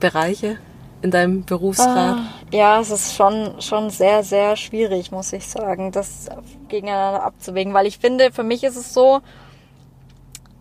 Bereiche 0.00 0.58
in 1.02 1.10
deinem 1.10 1.44
Berufsgrad? 1.44 2.18
Ja, 2.52 2.80
es 2.80 2.90
ist 2.90 3.14
schon, 3.14 3.60
schon 3.60 3.90
sehr, 3.90 4.22
sehr 4.22 4.56
schwierig, 4.56 5.10
muss 5.12 5.32
ich 5.32 5.46
sagen, 5.46 5.92
das 5.92 6.28
gegeneinander 6.68 7.22
abzuwägen, 7.22 7.74
weil 7.74 7.86
ich 7.86 7.98
finde, 7.98 8.32
für 8.32 8.42
mich 8.42 8.64
ist 8.64 8.76
es 8.76 8.92
so, 8.94 9.20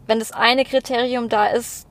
wenn 0.08 0.20
das 0.20 0.32
eine 0.32 0.64
Kriterium 0.66 1.30
da 1.30 1.48
ist, 1.48 1.86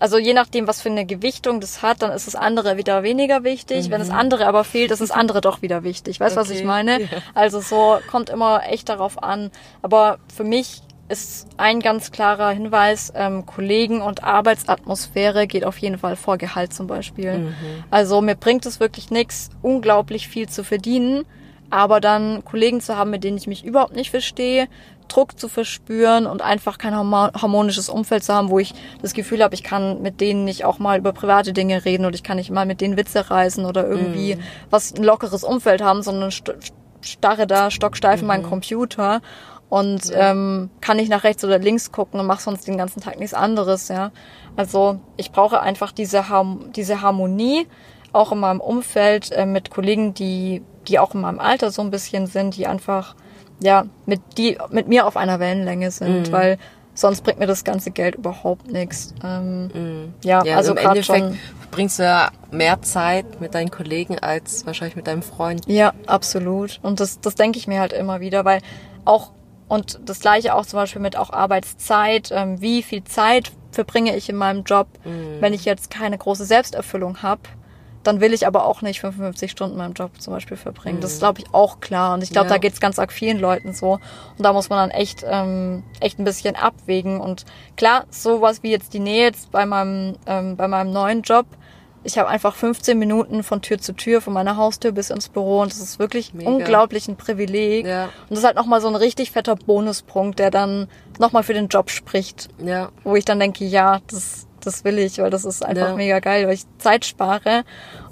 also 0.00 0.16
je 0.18 0.32
nachdem, 0.32 0.66
was 0.66 0.80
für 0.80 0.88
eine 0.88 1.04
Gewichtung 1.04 1.60
das 1.60 1.82
hat, 1.82 2.00
dann 2.02 2.10
ist 2.10 2.26
das 2.26 2.34
andere 2.34 2.78
wieder 2.78 3.02
weniger 3.02 3.44
wichtig. 3.44 3.90
Wenn 3.90 4.00
das 4.00 4.08
andere 4.10 4.46
aber 4.46 4.64
fehlt, 4.64 4.90
ist 4.90 5.02
das 5.02 5.10
andere 5.10 5.42
doch 5.42 5.60
wieder 5.60 5.84
wichtig. 5.84 6.20
Weißt 6.20 6.36
du, 6.36 6.40
was 6.40 6.48
Okay, 6.48 6.58
ich 6.58 6.64
meine? 6.64 7.02
ja. 7.02 7.08
Also 7.34 7.60
so 7.60 7.98
kommt 8.10 8.30
immer 8.30 8.62
echt 8.66 8.88
darauf 8.88 9.22
an. 9.22 9.50
Aber 9.82 10.18
für 10.34 10.42
mich 10.42 10.80
ist 11.10 11.48
ein 11.58 11.80
ganz 11.80 12.12
klarer 12.12 12.50
Hinweis, 12.50 13.12
ähm, 13.14 13.44
Kollegen 13.44 14.00
und 14.00 14.24
Arbeitsatmosphäre 14.24 15.46
geht 15.46 15.64
auf 15.66 15.76
jeden 15.78 15.98
Fall 15.98 16.16
vor 16.16 16.38
Gehalt 16.38 16.72
zum 16.72 16.86
Beispiel. 16.86 17.52
Also 17.90 18.22
mir 18.22 18.36
bringt 18.36 18.64
es 18.64 18.80
wirklich 18.80 19.10
nichts, 19.10 19.50
unglaublich 19.60 20.28
viel 20.28 20.48
zu 20.48 20.64
verdienen, 20.64 21.26
aber 21.70 22.00
dann 22.00 22.44
Kollegen 22.44 22.80
zu 22.80 22.96
haben, 22.96 23.10
mit 23.10 23.24
denen 23.24 23.36
ich 23.38 23.46
mich 23.46 23.64
überhaupt 23.64 23.94
nicht 23.94 24.10
verstehe, 24.10 24.68
Druck 25.08 25.38
zu 25.38 25.48
verspüren 25.48 26.26
und 26.26 26.40
einfach 26.40 26.78
kein 26.78 26.94
harmo- 26.94 27.32
harmonisches 27.40 27.88
Umfeld 27.88 28.22
zu 28.22 28.32
haben, 28.32 28.48
wo 28.48 28.58
ich 28.58 28.74
das 29.02 29.12
Gefühl 29.12 29.42
habe, 29.42 29.54
ich 29.54 29.64
kann 29.64 30.02
mit 30.02 30.20
denen 30.20 30.44
nicht 30.44 30.64
auch 30.64 30.78
mal 30.78 30.98
über 30.98 31.12
private 31.12 31.52
Dinge 31.52 31.84
reden 31.84 32.04
oder 32.04 32.14
ich 32.14 32.22
kann 32.22 32.36
nicht 32.36 32.50
mal 32.50 32.66
mit 32.66 32.80
denen 32.80 32.96
Witze 32.96 33.30
reißen 33.30 33.64
oder 33.64 33.86
irgendwie 33.88 34.38
was 34.70 34.94
ein 34.94 35.02
lockeres 35.02 35.42
Umfeld 35.42 35.82
haben, 35.82 36.02
sondern 36.02 36.30
st 36.30 36.52
starre 37.02 37.46
da 37.46 37.70
stocksteif 37.70 38.20
in 38.20 38.26
meinen 38.26 38.42
Computer 38.42 39.22
und 39.70 40.12
ähm, 40.14 40.68
kann 40.82 40.98
nicht 40.98 41.08
nach 41.08 41.24
rechts 41.24 41.42
oder 41.44 41.58
links 41.58 41.92
gucken 41.92 42.20
und 42.20 42.26
mache 42.26 42.42
sonst 42.42 42.68
den 42.68 42.76
ganzen 42.76 43.00
Tag 43.00 43.18
nichts 43.18 43.32
anderes, 43.32 43.88
ja. 43.88 44.10
Also 44.54 45.00
ich 45.16 45.32
brauche 45.32 45.60
einfach 45.60 45.92
diese, 45.92 46.28
Harm 46.28 46.66
diese 46.76 47.00
Harmonie 47.00 47.66
auch 48.12 48.32
in 48.32 48.40
meinem 48.40 48.60
Umfeld 48.60 49.32
äh, 49.32 49.46
mit 49.46 49.70
Kollegen, 49.70 50.12
die, 50.12 50.62
die 50.88 50.98
auch 50.98 51.14
in 51.14 51.20
meinem 51.20 51.40
Alter 51.40 51.70
so 51.70 51.82
ein 51.82 51.90
bisschen 51.90 52.26
sind, 52.26 52.56
die 52.56 52.66
einfach 52.66 53.14
ja 53.62 53.84
mit 54.06 54.20
die 54.38 54.58
mit 54.70 54.88
mir 54.88 55.06
auf 55.06 55.16
einer 55.16 55.38
Wellenlänge 55.40 55.90
sind, 55.90 56.32
weil 56.32 56.58
sonst 56.94 57.22
bringt 57.22 57.38
mir 57.38 57.46
das 57.46 57.64
ganze 57.64 57.90
Geld 57.90 58.14
überhaupt 58.16 58.70
nichts. 58.70 59.14
Ähm, 59.24 60.12
Ja, 60.22 60.42
Ja, 60.44 60.56
also 60.56 60.72
im 60.72 60.78
Endeffekt 60.78 61.34
bringst 61.70 61.98
du 61.98 62.02
ja 62.02 62.30
mehr 62.50 62.82
Zeit 62.82 63.40
mit 63.40 63.54
deinen 63.54 63.70
Kollegen 63.70 64.18
als 64.18 64.66
wahrscheinlich 64.66 64.96
mit 64.96 65.06
deinem 65.06 65.22
Freund. 65.22 65.62
Ja, 65.66 65.92
absolut. 66.06 66.80
Und 66.82 67.00
das, 67.00 67.20
das 67.20 67.36
denke 67.36 67.58
ich 67.58 67.66
mir 67.68 67.80
halt 67.80 67.92
immer 67.92 68.20
wieder, 68.20 68.44
weil 68.44 68.60
auch, 69.04 69.30
und 69.68 70.00
das 70.04 70.20
gleiche 70.20 70.54
auch 70.54 70.66
zum 70.66 70.78
Beispiel 70.78 71.00
mit 71.00 71.16
auch 71.16 71.30
Arbeitszeit, 71.30 72.30
ähm, 72.32 72.60
wie 72.60 72.82
viel 72.82 73.04
Zeit 73.04 73.52
verbringe 73.72 74.16
ich 74.16 74.28
in 74.28 74.36
meinem 74.36 74.64
Job, 74.64 74.88
wenn 75.38 75.52
ich 75.52 75.64
jetzt 75.64 75.90
keine 75.90 76.18
große 76.18 76.44
Selbsterfüllung 76.44 77.22
habe, 77.22 77.42
dann 78.02 78.20
will 78.20 78.32
ich 78.32 78.46
aber 78.46 78.64
auch 78.64 78.80
nicht 78.82 79.00
55 79.00 79.50
Stunden 79.50 79.72
in 79.74 79.78
meinem 79.78 79.92
Job 79.92 80.10
zum 80.20 80.32
Beispiel 80.32 80.56
verbringen. 80.56 81.00
Das 81.00 81.12
ist, 81.12 81.18
glaube 81.20 81.40
ich, 81.40 81.52
auch 81.52 81.80
klar. 81.80 82.14
Und 82.14 82.22
ich 82.22 82.30
glaube, 82.30 82.48
Ja. 82.48 82.54
da 82.54 82.58
geht's 82.58 82.80
ganz 82.80 82.98
arg 82.98 83.12
vielen 83.12 83.38
Leuten 83.38 83.72
so. 83.74 83.92
Und 83.94 84.00
da 84.44 84.52
muss 84.52 84.70
man 84.70 84.78
dann 84.88 84.98
echt, 84.98 85.24
ähm, 85.28 85.82
echt 86.00 86.18
ein 86.18 86.24
bisschen 86.24 86.56
abwägen. 86.56 87.20
Und 87.20 87.44
klar, 87.76 88.04
sowas 88.10 88.62
wie 88.62 88.70
jetzt 88.70 88.94
die 88.94 89.00
Nähe 89.00 89.24
jetzt 89.24 89.50
bei 89.50 89.66
meinem, 89.66 90.16
ähm, 90.26 90.56
bei 90.56 90.66
meinem 90.66 90.92
neuen 90.92 91.22
Job, 91.22 91.44
ich 92.02 92.16
habe 92.16 92.28
einfach 92.30 92.54
15 92.54 92.98
Minuten 92.98 93.42
von 93.42 93.60
Tür 93.60 93.76
zu 93.78 93.92
Tür, 93.92 94.22
von 94.22 94.32
meiner 94.32 94.56
Haustür 94.56 94.92
bis 94.92 95.10
ins 95.10 95.28
Büro 95.28 95.60
und 95.60 95.70
das 95.70 95.80
ist 95.80 95.98
wirklich 95.98 96.32
Mega. 96.32 96.48
unglaublich 96.50 97.06
ein 97.08 97.16
Privileg. 97.16 97.84
Ja. 97.86 98.04
Und 98.04 98.30
das 98.30 98.38
ist 98.38 98.44
halt 98.46 98.56
nochmal 98.56 98.80
so 98.80 98.88
ein 98.88 98.94
richtig 98.96 99.32
fetter 99.32 99.54
Bonuspunkt, 99.56 100.38
der 100.38 100.50
dann 100.50 100.88
nochmal 101.18 101.42
für 101.42 101.52
den 101.52 101.68
Job 101.68 101.90
spricht, 101.90 102.48
Ja, 102.64 102.88
wo 103.04 103.16
ich 103.16 103.26
dann 103.26 103.38
denke, 103.38 103.66
ja, 103.66 103.98
das, 104.06 104.46
das 104.66 104.84
will 104.84 104.98
ich, 104.98 105.18
weil 105.18 105.30
das 105.30 105.44
ist 105.44 105.64
einfach 105.64 105.88
Ja. 105.90 105.94
mega 105.96 106.18
geil, 106.20 106.46
weil 106.46 106.54
ich 106.54 106.64
Zeit 106.78 107.04
spare 107.04 107.64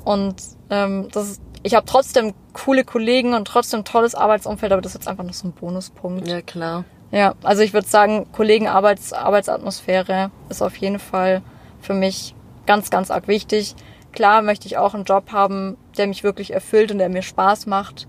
und 0.04 0.36
ähm, 0.70 1.08
das 1.12 1.30
ist, 1.30 1.42
ich 1.62 1.74
habe 1.74 1.86
trotzdem 1.86 2.34
coole 2.52 2.84
Kollegen 2.84 3.34
und 3.34 3.46
trotzdem 3.46 3.84
tolles 3.84 4.14
Arbeitsumfeld, 4.14 4.72
aber 4.72 4.82
das 4.82 4.92
ist 4.92 5.00
jetzt 5.00 5.08
einfach 5.08 5.24
noch 5.24 5.34
so 5.34 5.48
ein 5.48 5.52
Bonuspunkt. 5.52 6.28
ja 6.28 6.40
klar. 6.42 6.84
Ja, 7.10 7.34
also 7.42 7.62
ich 7.62 7.72
würde 7.72 7.88
sagen, 7.88 8.26
Kollegen, 8.32 8.68
Arbeits, 8.68 9.12
Arbeitsatmosphäre 9.14 10.30
ist 10.50 10.62
auf 10.62 10.76
jeden 10.76 10.98
Fall 10.98 11.42
für 11.80 11.94
mich 11.94 12.34
ganz, 12.66 12.90
ganz 12.90 13.10
arg 13.10 13.28
wichtig. 13.28 13.74
Klar 14.12 14.42
möchte 14.42 14.66
ich 14.66 14.76
auch 14.76 14.94
einen 14.94 15.04
Job 15.04 15.32
haben, 15.32 15.76
der 15.96 16.06
mich 16.06 16.22
wirklich 16.22 16.52
erfüllt 16.52 16.90
und 16.92 16.98
der 16.98 17.08
mir 17.08 17.22
Spaß 17.22 17.66
macht. 17.66 18.06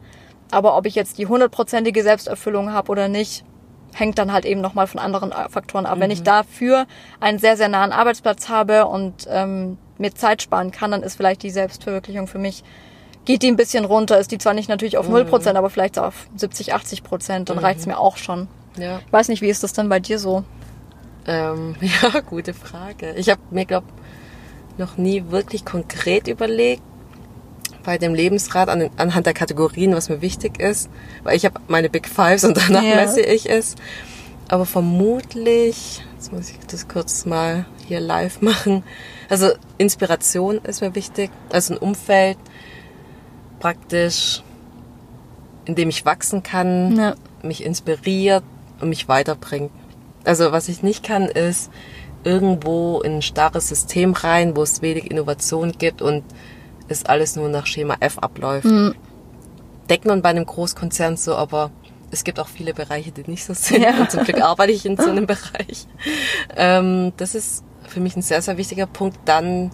Aber 0.51 0.75
ob 0.75 0.85
ich 0.85 0.95
jetzt 0.95 1.17
die 1.17 1.27
hundertprozentige 1.27 2.03
Selbsterfüllung 2.03 2.73
habe 2.73 2.91
oder 2.91 3.07
nicht, 3.07 3.45
hängt 3.93 4.17
dann 4.17 4.31
halt 4.31 4.45
eben 4.45 4.61
nochmal 4.61 4.87
von 4.87 4.99
anderen 4.99 5.31
Faktoren 5.49 5.85
ab. 5.85 5.99
Wenn 5.99 6.11
ich 6.11 6.23
dafür 6.23 6.85
einen 7.19 7.39
sehr, 7.39 7.57
sehr 7.57 7.69
nahen 7.69 7.91
Arbeitsplatz 7.91 8.49
habe 8.49 8.85
und 8.85 9.27
ähm, 9.29 9.77
mir 9.97 10.13
Zeit 10.13 10.41
sparen 10.41 10.71
kann, 10.71 10.91
dann 10.91 11.03
ist 11.03 11.15
vielleicht 11.15 11.43
die 11.43 11.49
Selbstverwirklichung 11.49 12.27
für 12.27 12.37
mich, 12.37 12.63
geht 13.25 13.43
die 13.43 13.47
ein 13.47 13.57
bisschen 13.57 13.85
runter, 13.85 14.19
ist 14.19 14.31
die 14.31 14.37
zwar 14.37 14.53
nicht 14.53 14.69
natürlich 14.69 14.97
auf 14.97 15.09
0%, 15.09 15.55
aber 15.55 15.69
vielleicht 15.69 15.95
so 15.95 16.01
auf 16.01 16.27
70, 16.35 16.73
80 16.73 17.03
Prozent, 17.03 17.49
dann 17.49 17.57
reicht's 17.57 17.85
mir 17.85 17.99
auch 17.99 18.17
schon. 18.17 18.47
Ja. 18.77 18.99
Ich 19.05 19.13
weiß 19.13 19.27
nicht, 19.27 19.41
wie 19.41 19.49
ist 19.49 19.63
das 19.63 19.73
denn 19.73 19.89
bei 19.89 19.99
dir 19.99 20.19
so? 20.19 20.43
Ähm, 21.27 21.75
ja, 21.81 22.21
gute 22.21 22.53
Frage. 22.53 23.13
Ich 23.15 23.29
habe 23.29 23.41
mir, 23.51 23.65
glaube 23.65 23.87
noch 24.77 24.97
nie 24.97 25.25
wirklich 25.29 25.65
konkret 25.65 26.27
überlegt 26.27 26.81
bei 27.83 27.97
dem 27.97 28.13
Lebensrat 28.13 28.69
an, 28.69 28.89
anhand 28.97 29.25
der 29.25 29.33
Kategorien, 29.33 29.93
was 29.95 30.09
mir 30.09 30.21
wichtig 30.21 30.59
ist. 30.59 30.89
Weil 31.23 31.35
ich 31.37 31.45
habe 31.45 31.59
meine 31.67 31.89
Big 31.89 32.07
Fives 32.07 32.43
und 32.43 32.57
danach 32.57 32.83
Ja. 32.83 32.95
messe 32.95 33.21
ich 33.21 33.49
es. 33.49 33.75
Aber 34.47 34.65
vermutlich, 34.65 36.03
jetzt 36.15 36.31
muss 36.33 36.49
ich 36.49 36.57
das 36.67 36.87
kurz 36.87 37.25
mal 37.25 37.65
hier 37.87 37.99
live 37.99 38.41
machen. 38.41 38.83
Also 39.29 39.51
Inspiration 39.77 40.57
ist 40.63 40.81
mir 40.81 40.95
wichtig. 40.95 41.29
Also 41.51 41.73
ein 41.75 41.77
Umfeld 41.77 42.37
praktisch, 43.59 44.41
in 45.65 45.75
dem 45.75 45.89
ich 45.89 46.05
wachsen 46.05 46.43
kann, 46.43 46.95
Ja. 46.97 47.15
mich 47.43 47.63
inspiriert 47.63 48.43
und 48.81 48.89
mich 48.89 49.07
weiterbringt. 49.07 49.71
Also 50.23 50.51
was 50.51 50.67
ich 50.69 50.83
nicht 50.83 51.03
kann, 51.03 51.23
ist 51.23 51.69
irgendwo 52.23 53.01
in 53.01 53.15
ein 53.17 53.21
starres 53.21 53.69
System 53.69 54.13
rein, 54.13 54.55
wo 54.55 54.63
es 54.63 54.81
wenig 54.81 55.09
Innovation 55.09 55.71
gibt 55.77 56.01
und 56.01 56.23
es 56.89 57.05
alles 57.05 57.35
nur 57.35 57.49
nach 57.49 57.65
Schema 57.65 57.95
F 57.99 58.17
abläuft. 58.19 58.67
Deckt 59.89 60.05
man 60.05 60.21
bei 60.21 60.29
einem 60.29 60.45
Großkonzern 60.45 61.17
so, 61.17 61.35
aber 61.35 61.71
es 62.11 62.23
gibt 62.23 62.39
auch 62.39 62.47
viele 62.47 62.73
Bereiche, 62.73 63.11
die 63.11 63.29
nicht 63.29 63.45
so 63.45 63.53
sind. 63.53 63.81
Ja. 63.83 63.91
Und 64.01 64.11
zum 64.11 64.23
Glück 64.23 64.41
arbeite 64.41 64.71
ich 64.71 64.85
in 64.85 64.97
so 64.97 65.09
einem 65.09 65.25
Bereich. 65.27 65.87
Ähm, 66.55 67.13
das 67.17 67.35
ist 67.35 67.63
für 67.87 67.99
mich 67.99 68.15
ein 68.15 68.21
sehr, 68.21 68.41
sehr 68.41 68.57
wichtiger 68.57 68.85
Punkt. 68.87 69.17
Dann 69.25 69.71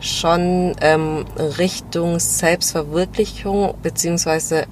schon 0.00 0.74
ähm, 0.80 1.26
Richtung 1.58 2.18
Selbstverwirklichung 2.18 3.74
beziehungsweise 3.82 4.64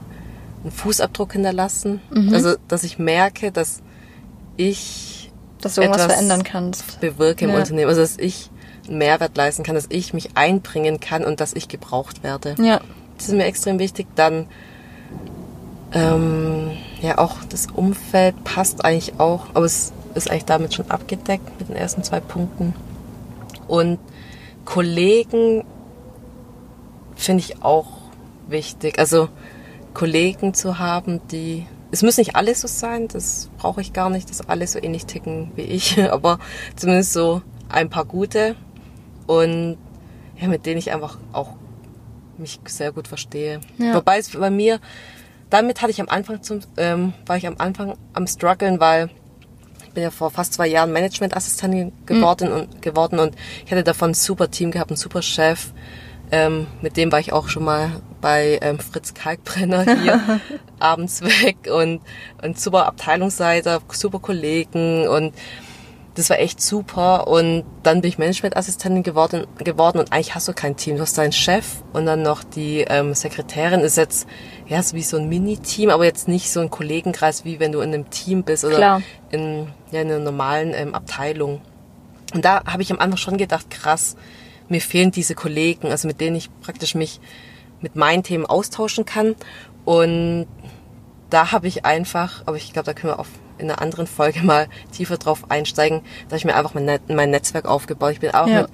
einen 0.62 0.72
Fußabdruck 0.72 1.32
hinterlassen. 1.34 2.00
Also, 2.32 2.56
dass 2.68 2.82
ich 2.84 2.98
merke, 2.98 3.52
dass 3.52 3.82
ich 4.56 5.30
Dass 5.60 5.74
du 5.76 5.82
irgendwas 5.82 6.04
Etwas 6.04 6.14
verändern 6.16 6.42
kannst. 6.44 7.00
bewirke 7.00 7.44
im 7.44 7.52
Ja. 7.52 7.58
Unternehmen. 7.58 7.88
Also, 7.88 8.00
dass 8.00 8.16
ich 8.18 8.50
einen 8.88 8.98
Mehrwert 8.98 9.36
leisten 9.36 9.62
kann, 9.62 9.74
dass 9.74 9.86
ich 9.88 10.14
mich 10.14 10.30
einbringen 10.36 11.00
kann 11.00 11.24
und 11.24 11.40
dass 11.40 11.54
ich 11.54 11.68
gebraucht 11.68 12.22
werde. 12.22 12.54
Ja, 12.58 12.80
ist 13.18 13.32
mir 13.32 13.44
extrem 13.44 13.78
wichtig. 13.78 14.06
Dann 14.14 14.46
ähm, 15.92 16.70
ja 17.00 17.18
auch 17.18 17.36
das 17.48 17.66
Umfeld 17.66 18.44
passt 18.44 18.84
eigentlich 18.84 19.18
auch, 19.18 19.46
aber 19.54 19.64
es 19.64 19.92
ist 20.14 20.30
eigentlich 20.30 20.44
damit 20.44 20.74
schon 20.74 20.90
abgedeckt 20.90 21.58
mit 21.58 21.68
den 21.68 21.76
ersten 21.76 22.02
zwei 22.02 22.20
Punkten. 22.20 22.74
Und 23.66 23.98
Kollegen 24.64 25.64
finde 27.16 27.42
ich 27.42 27.62
auch 27.62 27.86
wichtig. 28.48 28.98
Also 28.98 29.28
Kollegen 29.94 30.54
zu 30.54 30.78
haben, 30.78 31.20
die 31.28 31.66
es 31.90 32.02
müssen 32.02 32.20
nicht 32.20 32.36
alle 32.36 32.54
so 32.54 32.68
sein, 32.68 33.08
das 33.08 33.48
brauche 33.56 33.80
ich 33.80 33.92
gar 33.92 34.10
nicht, 34.10 34.28
dass 34.28 34.46
alle 34.48 34.66
so 34.66 34.78
ähnlich 34.78 35.06
ticken 35.06 35.52
wie 35.56 35.62
ich, 35.62 35.98
aber 36.10 36.38
zumindest 36.76 37.12
so 37.12 37.42
ein 37.68 37.88
paar 37.90 38.04
gute 38.04 38.56
und 39.28 39.76
ja, 40.40 40.48
mit 40.48 40.66
denen 40.66 40.78
ich 40.78 40.92
einfach 40.92 41.18
auch 41.32 41.50
mich 42.38 42.58
sehr 42.66 42.92
gut 42.92 43.06
verstehe. 43.06 43.60
Ja. 43.78 43.94
Wobei 43.94 44.18
es 44.18 44.30
bei 44.30 44.50
mir, 44.50 44.80
damit 45.50 45.82
hatte 45.82 45.90
ich 45.90 46.00
am 46.00 46.08
Anfang 46.08 46.42
zum, 46.42 46.60
ähm, 46.76 47.12
war 47.26 47.36
ich 47.36 47.46
am 47.46 47.56
Anfang 47.58 47.94
am 48.14 48.26
struggeln, 48.26 48.80
weil 48.80 49.10
ich 49.84 49.90
bin 49.92 50.02
ja 50.02 50.10
vor 50.10 50.30
fast 50.30 50.54
zwei 50.54 50.66
Jahren 50.66 50.92
Managementassistentin 50.92 51.92
geworden 52.06 52.48
mhm. 52.48 52.54
und 52.54 52.82
geworden 52.82 53.18
und 53.18 53.34
ich 53.64 53.70
hatte 53.70 53.84
davon 53.84 54.10
ein 54.10 54.14
super 54.14 54.50
Team 54.50 54.70
gehabt, 54.70 54.90
einen 54.90 54.96
super 54.96 55.22
Chef. 55.22 55.72
Ähm, 56.30 56.66
mit 56.82 56.96
dem 56.96 57.10
war 57.10 57.20
ich 57.20 57.32
auch 57.32 57.48
schon 57.48 57.64
mal 57.64 58.02
bei 58.20 58.58
ähm, 58.62 58.78
Fritz 58.78 59.14
Kalkbrenner 59.14 59.84
hier 60.02 60.40
abends 60.78 61.22
weg 61.22 61.68
und, 61.72 62.00
und 62.42 62.60
super 62.60 62.86
Abteilungsleiter, 62.86 63.80
super 63.92 64.20
Kollegen 64.20 65.06
und 65.08 65.34
das 66.18 66.30
war 66.30 66.40
echt 66.40 66.60
super 66.60 67.28
und 67.28 67.64
dann 67.84 68.00
bin 68.00 68.08
ich 68.08 68.18
Managementassistentin 68.18 69.04
geworden, 69.04 69.46
geworden 69.58 69.98
und 69.98 70.12
eigentlich 70.12 70.34
hast 70.34 70.48
du 70.48 70.52
kein 70.52 70.76
Team. 70.76 70.96
Du 70.96 71.02
hast 71.02 71.16
deinen 71.16 71.30
Chef 71.30 71.64
und 71.92 72.06
dann 72.06 72.22
noch 72.22 72.42
die 72.42 72.80
ähm, 72.80 73.14
Sekretärin 73.14 73.80
ist 73.80 73.96
jetzt 73.96 74.26
ja 74.66 74.82
so 74.82 74.96
wie 74.96 75.02
so 75.02 75.16
ein 75.16 75.28
Mini-Team, 75.28 75.90
aber 75.90 76.04
jetzt 76.04 76.26
nicht 76.26 76.50
so 76.50 76.58
ein 76.58 76.70
Kollegenkreis, 76.70 77.44
wie 77.44 77.60
wenn 77.60 77.70
du 77.70 77.80
in 77.80 77.94
einem 77.94 78.10
Team 78.10 78.42
bist 78.42 78.64
oder 78.64 78.76
Klar. 78.76 79.02
in, 79.30 79.68
ja, 79.92 80.00
in 80.00 80.08
einer 80.10 80.18
normalen 80.18 80.74
ähm, 80.74 80.92
Abteilung. 80.92 81.60
Und 82.34 82.44
da 82.44 82.64
habe 82.64 82.82
ich 82.82 82.90
am 82.90 82.98
Anfang 82.98 83.16
schon 83.16 83.36
gedacht, 83.36 83.70
krass, 83.70 84.16
mir 84.68 84.80
fehlen 84.80 85.12
diese 85.12 85.36
Kollegen, 85.36 85.92
also 85.92 86.08
mit 86.08 86.20
denen 86.20 86.34
ich 86.34 86.50
praktisch 86.62 86.96
mich 86.96 87.20
mit 87.80 87.94
meinen 87.94 88.24
Themen 88.24 88.44
austauschen 88.44 89.04
kann. 89.04 89.36
Und 89.84 90.48
da 91.30 91.52
habe 91.52 91.66
ich 91.66 91.84
einfach, 91.84 92.42
aber 92.46 92.56
ich 92.56 92.72
glaube, 92.72 92.86
da 92.86 92.94
können 92.94 93.12
wir 93.12 93.18
auf 93.18 93.28
in 93.58 93.70
einer 93.70 93.82
anderen 93.82 94.06
Folge 94.06 94.40
mal 94.42 94.68
tiefer 94.92 95.16
drauf 95.16 95.50
einsteigen. 95.50 96.00
Da 96.00 96.26
habe 96.26 96.36
ich 96.36 96.44
mir 96.44 96.54
einfach 96.54 96.74
mein, 96.74 96.84
Net 96.84 97.02
mein 97.08 97.30
Netzwerk 97.30 97.66
aufgebaut. 97.66 98.12
Ich 98.12 98.20
bin 98.20 98.30
auch 98.30 98.46
ja. 98.46 98.62
mit 98.62 98.70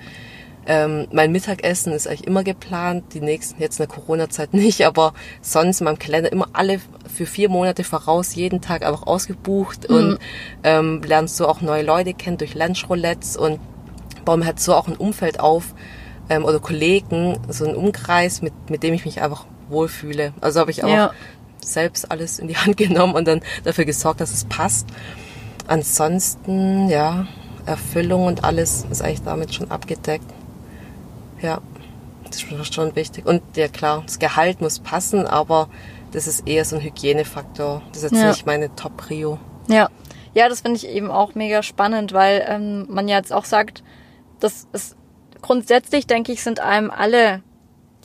ähm, 0.67 1.09
mein 1.13 1.31
Mittagessen 1.31 1.93
ist 1.93 2.07
eigentlich 2.07 2.27
immer 2.27 2.43
geplant, 2.43 3.13
die 3.13 3.21
nächsten, 3.21 3.61
jetzt 3.61 3.79
in 3.79 3.87
der 3.87 3.95
Corona-Zeit 3.95 4.55
nicht, 4.55 4.87
aber 4.87 5.13
sonst 5.43 5.81
in 5.81 5.85
meinem 5.85 5.99
Kalender 5.99 6.33
immer 6.33 6.49
alle 6.53 6.81
für 7.13 7.27
vier 7.27 7.51
Monate 7.51 7.85
voraus, 7.85 8.35
jeden 8.35 8.61
Tag 8.61 8.85
einfach 8.85 9.07
ausgebucht 9.07 9.89
mhm. 9.91 9.97
und 9.97 10.19
ähm, 10.63 11.03
lernst 11.03 11.37
so 11.37 11.47
auch 11.49 11.61
neue 11.61 11.83
Leute 11.83 12.15
kennen 12.15 12.39
durch 12.39 12.55
Lunchroulettes 12.55 13.37
und 13.37 13.61
baue 14.25 14.39
mir 14.39 14.47
halt 14.47 14.61
so 14.61 14.75
auch 14.75 14.89
ein 14.89 14.97
Umfeld 14.97 15.39
auf 15.39 15.75
ähm, 16.31 16.45
oder 16.45 16.61
Kollegen, 16.61 17.39
so 17.49 17.67
einen 17.67 17.77
Umkreis, 17.77 18.41
mit, 18.41 18.55
mit 18.71 18.83
dem 18.83 18.95
ich 18.95 19.05
mich 19.05 19.21
einfach 19.21 19.45
wohlfühle. 19.69 20.33
Also 20.41 20.61
habe 20.61 20.71
ich 20.71 20.83
auch 20.83 20.89
ja 20.89 21.13
selbst 21.67 22.11
alles 22.11 22.39
in 22.39 22.49
die 22.49 22.57
Hand 22.59 22.77
genommen 22.77 23.15
und 23.15 23.27
dann 23.27 23.41
dafür 23.65 23.85
gesorgt, 23.85 24.21
dass 24.21 24.33
es 24.33 24.45
passt. 24.45 24.87
Ansonsten, 25.67 26.89
ja, 26.89 27.27
Erfüllung 27.67 28.27
und 28.27 28.45
alles 28.45 28.87
ist 28.91 29.03
eigentlich 29.03 29.23
damit 29.23 29.55
schon 29.55 29.71
abgedeckt. 29.71 30.27
Ja, 31.41 31.61
das 32.25 32.43
ist 32.43 32.75
schon 32.75 32.95
wichtig. 32.97 33.27
Und 33.27 33.43
ja 33.57 33.69
klar, 33.69 34.03
das 34.05 34.19
Gehalt 34.19 34.61
muss 34.61 34.81
passen, 34.81 35.27
aber 35.27 35.69
das 36.13 36.27
ist 36.27 36.47
eher 36.47 36.65
so 36.65 36.77
ein 36.77 36.83
Hygienefaktor. 36.83 37.83
Das 37.93 38.03
ist 38.03 38.13
jetzt 38.13 38.21
ja. 38.21 38.29
nicht 38.29 38.47
meine 38.47 38.75
Top-Prio. 38.75 39.39
Ja. 39.69 39.89
Ja, 40.35 40.49
das 40.49 40.63
finde 40.63 40.79
ich 40.79 40.89
eben 40.89 41.13
auch 41.13 41.37
mega 41.37 41.63
spannend, 41.63 42.13
weil 42.13 42.45
ähm, 42.49 42.87
man 42.89 43.07
ja 43.07 43.19
jetzt 43.19 43.33
auch 43.33 43.45
sagt, 43.45 43.85
das 44.41 44.67
ist 44.73 44.97
grundsätzlich, 45.43 46.09
denke 46.09 46.33
ich, 46.33 46.43
sind 46.43 46.59
einem 46.59 46.91
alle 46.91 47.43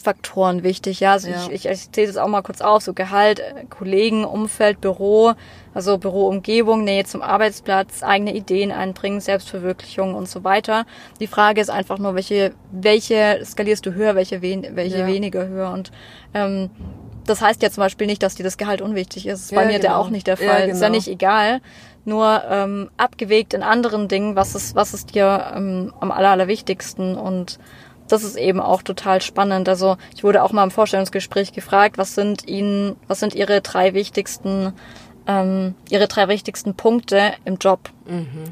Faktoren 0.01 0.63
wichtig. 0.63 1.01
Ja, 1.01 1.13
also 1.13 1.29
ja. 1.29 1.35
ich, 1.49 1.65
ich, 1.65 1.65
ich 1.65 1.91
zähle 1.91 2.07
das 2.07 2.17
auch 2.17 2.27
mal 2.27 2.41
kurz 2.41 2.61
auf. 2.61 2.81
So 2.83 2.93
Gehalt, 2.93 3.39
äh, 3.39 3.65
Kollegen, 3.69 4.23
Umfeld, 4.23 4.79
Büro, 4.81 5.33
also 5.73 5.97
Büroumgebung, 5.97 6.83
Nähe 6.83 7.03
zum 7.03 7.21
Arbeitsplatz, 7.21 8.01
eigene 8.01 8.33
Ideen 8.33 8.71
einbringen, 8.71 9.19
Selbstverwirklichung 9.19 10.15
und 10.15 10.29
so 10.29 10.43
weiter. 10.43 10.85
Die 11.19 11.27
Frage 11.27 11.61
ist 11.61 11.69
einfach 11.69 11.99
nur, 11.99 12.15
welche, 12.15 12.53
welche 12.71 13.41
skalierst 13.43 13.85
du 13.85 13.93
höher, 13.93 14.15
welche, 14.15 14.41
wen, 14.41 14.65
welche 14.75 14.99
ja. 14.99 15.07
weniger 15.07 15.47
höher. 15.47 15.71
Und 15.71 15.91
ähm, 16.33 16.69
das 17.25 17.41
heißt 17.41 17.61
ja 17.61 17.69
zum 17.69 17.81
Beispiel 17.81 18.07
nicht, 18.07 18.23
dass 18.23 18.35
dir 18.35 18.43
das 18.43 18.57
Gehalt 18.57 18.81
unwichtig 18.81 19.27
ist. 19.27 19.33
Das 19.33 19.41
ist 19.41 19.51
ja, 19.51 19.59
bei 19.59 19.65
mir 19.65 19.73
genau. 19.73 19.81
der 19.81 19.97
auch 19.97 20.09
nicht 20.09 20.27
der 20.27 20.37
Fall. 20.37 20.47
Ja, 20.47 20.59
genau. 20.61 20.73
Ist 20.73 20.81
ja 20.81 20.89
nicht 20.89 21.07
egal. 21.07 21.61
Nur 22.05 22.41
ähm, 22.49 22.89
abgewegt 22.97 23.53
in 23.53 23.61
anderen 23.61 24.07
Dingen, 24.07 24.35
was 24.35 24.55
ist, 24.55 24.75
was 24.75 24.93
ist 24.93 25.13
dir 25.13 25.51
ähm, 25.55 25.93
am 25.99 26.11
aller, 26.11 26.29
allerwichtigsten 26.29 27.17
und 27.17 27.59
das 28.11 28.23
ist 28.23 28.35
eben 28.35 28.59
auch 28.59 28.81
total 28.81 29.21
spannend. 29.21 29.69
Also 29.69 29.97
ich 30.15 30.23
wurde 30.23 30.43
auch 30.43 30.51
mal 30.51 30.63
im 30.63 30.71
Vorstellungsgespräch 30.71 31.53
gefragt, 31.53 31.97
was 31.97 32.15
sind 32.15 32.47
Ihnen, 32.47 32.95
was 33.07 33.19
sind 33.19 33.35
Ihre 33.35 33.61
drei 33.61 33.93
wichtigsten, 33.93 34.73
ähm, 35.27 35.75
Ihre 35.89 36.07
drei 36.07 36.27
wichtigsten 36.27 36.75
Punkte 36.75 37.33
im 37.45 37.57
Job? 37.57 37.89
Mhm. 38.05 38.45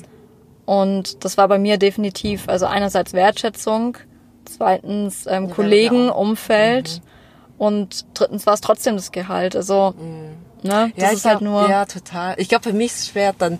Und 0.65 1.23
das 1.23 1.37
war 1.37 1.47
bei 1.47 1.57
mir 1.57 1.77
definitiv, 1.77 2.49
also 2.49 2.65
einerseits 2.65 3.13
Wertschätzung, 3.13 3.97
zweitens 4.45 5.25
ähm, 5.27 5.49
Kollegen, 5.49 6.09
Umfeld 6.09 7.01
mhm. 7.01 7.53
und 7.57 8.05
drittens 8.13 8.45
war 8.45 8.53
es 8.53 8.61
trotzdem 8.61 8.95
das 8.95 9.11
Gehalt. 9.11 9.55
Also 9.55 9.93
mhm. 9.97 10.67
ne, 10.69 10.91
das 10.95 11.03
ja, 11.03 11.09
ist 11.11 11.25
halt 11.25 11.41
nur. 11.41 11.69
Ja, 11.69 11.85
total. 11.85 12.35
Ich 12.37 12.49
glaube, 12.49 12.63
für 12.63 12.73
mich 12.73 12.87
ist 12.87 12.99
es 12.99 13.07
schwer 13.09 13.33
dann. 13.37 13.59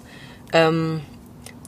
Ähm, 0.54 1.02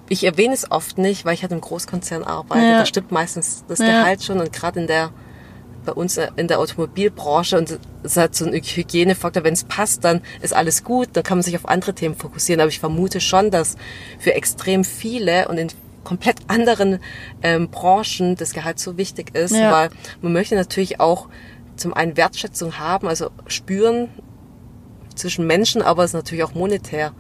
ich 0.10 0.24
erwähne 0.24 0.54
es 0.54 0.69
oft 0.72 0.98
nicht, 0.98 1.24
weil 1.24 1.36
ich 1.36 1.43
halt 1.43 1.52
im 1.52 1.62
Großkonzern 1.62 2.24
arbeite. 2.24 2.65
Ja. 2.65 2.80
Da 2.80 2.86
stimmt 2.86 3.12
meistens 3.12 3.63
das 3.67 3.80
ja. 3.80 3.86
Gehalt 3.86 4.24
schon 4.24 4.39
und 4.39 4.52
gerade 4.52 4.82
in 4.82 4.88
der 4.88 5.12
bei 5.86 5.93
uns 5.93 6.19
in 6.36 6.48
der 6.48 6.60
Automobilbranche 6.60 7.58
und 7.58 7.80
es 8.04 8.17
hat 8.17 8.36
so 8.36 8.45
ein 8.45 8.54
Hygienefaktor, 8.54 9.43
wenn 9.43 9.54
es 9.54 9.63
passt, 9.63 10.04
dann 10.04 10.22
ist 10.41 10.54
alles 10.54 10.84
gut, 10.84 11.10
dann 11.13 11.24
kann 11.24 11.38
man 11.38 11.43
sich 11.43 11.56
auf 11.56 11.67
andere 11.67 11.93
Themen 11.93 12.15
fokussieren. 12.15 12.60
Aber 12.60 12.69
ich 12.69 12.80
vermute 12.80 13.22
schon, 13.22 13.50
dass 13.50 13.78
für 14.19 14.34
extrem 14.34 14.84
viele 14.84 15.48
und 15.48 15.58
in 15.58 15.69
komplett 16.04 16.38
anderen 16.48 17.00
ähm, 17.43 17.69
Branchen 17.69 18.36
das 18.36 18.54
Gehalt 18.54 18.80
so 18.80 18.98
wichtig 18.98 19.36
ist, 19.36 19.56
ja. 19.56 19.72
weil 19.72 19.89
man 20.22 20.34
möchte 20.34 20.56
natürlich 20.56 21.00
auch 21.00 21.28
zum 21.76 21.93
einen 21.93 22.17
Wertschätzung 22.17 22.78
haben, 22.78 23.08
also 23.08 23.30
spüren 23.48 24.10
zwischen 25.15 25.48
Menschen, 25.48 25.82
aber 25.82 26.04
es 26.04 26.12
ist 26.12 26.15
natürlich 26.15 26.43
auch 26.43 26.54
monetär 26.54 27.13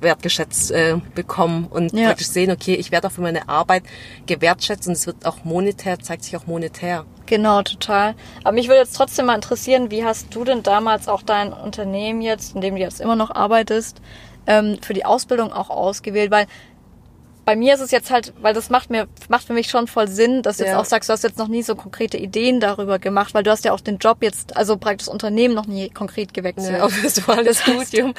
wertgeschätzt 0.00 0.70
äh, 0.70 0.96
bekommen 1.14 1.66
und 1.68 1.92
ja. 1.92 2.08
praktisch 2.08 2.28
sehen, 2.28 2.50
okay, 2.50 2.74
ich 2.74 2.90
werde 2.90 3.08
auch 3.08 3.12
für 3.12 3.20
meine 3.22 3.48
Arbeit 3.48 3.84
gewertschätzt 4.26 4.86
und 4.86 4.92
es 4.92 5.06
wird 5.06 5.26
auch 5.26 5.44
monetär, 5.44 5.98
zeigt 5.98 6.24
sich 6.24 6.36
auch 6.36 6.46
monetär. 6.46 7.04
Genau, 7.26 7.62
total. 7.62 8.14
Aber 8.44 8.52
mich 8.52 8.68
würde 8.68 8.80
jetzt 8.80 8.96
trotzdem 8.96 9.26
mal 9.26 9.34
interessieren, 9.34 9.90
wie 9.90 10.04
hast 10.04 10.34
du 10.34 10.44
denn 10.44 10.62
damals 10.62 11.08
auch 11.08 11.22
dein 11.22 11.52
Unternehmen 11.52 12.20
jetzt, 12.22 12.54
in 12.54 12.60
dem 12.60 12.76
du 12.76 12.80
jetzt 12.80 13.00
immer 13.00 13.16
noch 13.16 13.30
arbeitest, 13.30 14.00
ähm, 14.46 14.78
für 14.80 14.94
die 14.94 15.04
Ausbildung 15.04 15.52
auch 15.52 15.70
ausgewählt? 15.70 16.30
Weil 16.30 16.46
bei 17.46 17.54
mir 17.54 17.74
ist 17.74 17.80
es 17.80 17.92
jetzt 17.92 18.10
halt, 18.10 18.34
weil 18.42 18.54
das 18.54 18.70
macht 18.70 18.90
mir, 18.90 19.06
macht 19.28 19.46
für 19.46 19.52
mich 19.52 19.70
schon 19.70 19.86
voll 19.86 20.08
Sinn, 20.08 20.42
dass 20.42 20.56
du 20.56 20.64
ja. 20.64 20.70
jetzt 20.70 20.78
auch 20.78 20.84
sagst, 20.84 21.08
du 21.08 21.12
hast 21.12 21.22
jetzt 21.22 21.38
noch 21.38 21.46
nie 21.46 21.62
so 21.62 21.76
konkrete 21.76 22.18
Ideen 22.18 22.58
darüber 22.58 22.98
gemacht, 22.98 23.34
weil 23.34 23.44
du 23.44 23.52
hast 23.52 23.64
ja 23.64 23.72
auch 23.72 23.80
den 23.80 23.98
Job 23.98 24.18
jetzt, 24.20 24.56
also 24.56 24.76
praktisch 24.76 25.06
das 25.06 25.12
Unternehmen 25.12 25.54
noch 25.54 25.68
nie 25.68 25.88
konkret 25.88 26.34
gewechselt. 26.34 26.78
Ja, 26.78 26.84
auf 26.84 26.92
das 27.00 27.14
duale 27.14 27.54
Studium. 27.54 28.14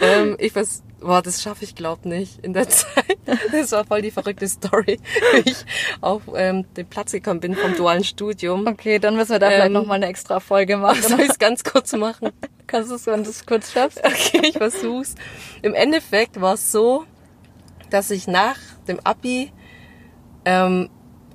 ähm, 0.00 0.36
ich 0.38 0.56
weiß, 0.56 0.82
boah, 1.00 1.20
das 1.20 1.42
schaffe 1.42 1.64
ich 1.64 1.74
glaub 1.74 2.06
nicht 2.06 2.42
in 2.42 2.54
der 2.54 2.66
Zeit. 2.70 3.18
Das 3.52 3.72
war 3.72 3.84
voll 3.84 4.00
die 4.00 4.10
verrückte 4.10 4.48
Story, 4.48 4.98
wie 5.44 5.50
ich 5.50 5.66
auf 6.00 6.22
ähm, 6.34 6.64
den 6.74 6.86
Platz 6.86 7.12
gekommen 7.12 7.40
bin 7.40 7.54
vom 7.54 7.76
dualen 7.76 8.04
Studium. 8.04 8.66
Okay, 8.66 8.98
dann 8.98 9.16
müssen 9.16 9.32
wir 9.32 9.38
da 9.38 9.48
ähm, 9.48 9.52
vielleicht 9.52 9.72
nochmal 9.72 9.96
eine 9.96 10.06
extra 10.06 10.40
Folge 10.40 10.78
machen. 10.78 11.02
Soll 11.06 11.20
ich 11.20 11.28
es 11.30 11.38
ganz 11.38 11.62
kurz 11.62 11.92
machen? 11.92 12.30
Kannst 12.66 12.90
du 12.90 12.94
es, 12.94 13.06
wenn 13.06 13.22
du 13.22 13.28
es 13.28 13.44
kurz 13.44 13.70
schaffst? 13.70 14.02
Okay, 14.02 14.40
ich 14.44 14.56
versuch's. 14.56 15.14
Im 15.60 15.74
Endeffekt 15.74 16.40
war 16.40 16.54
es 16.54 16.72
so, 16.72 17.04
dass 17.92 18.10
ich 18.10 18.26
nach 18.26 18.56
dem 18.88 18.98
Abi 19.04 19.52
ähm, 20.44 20.88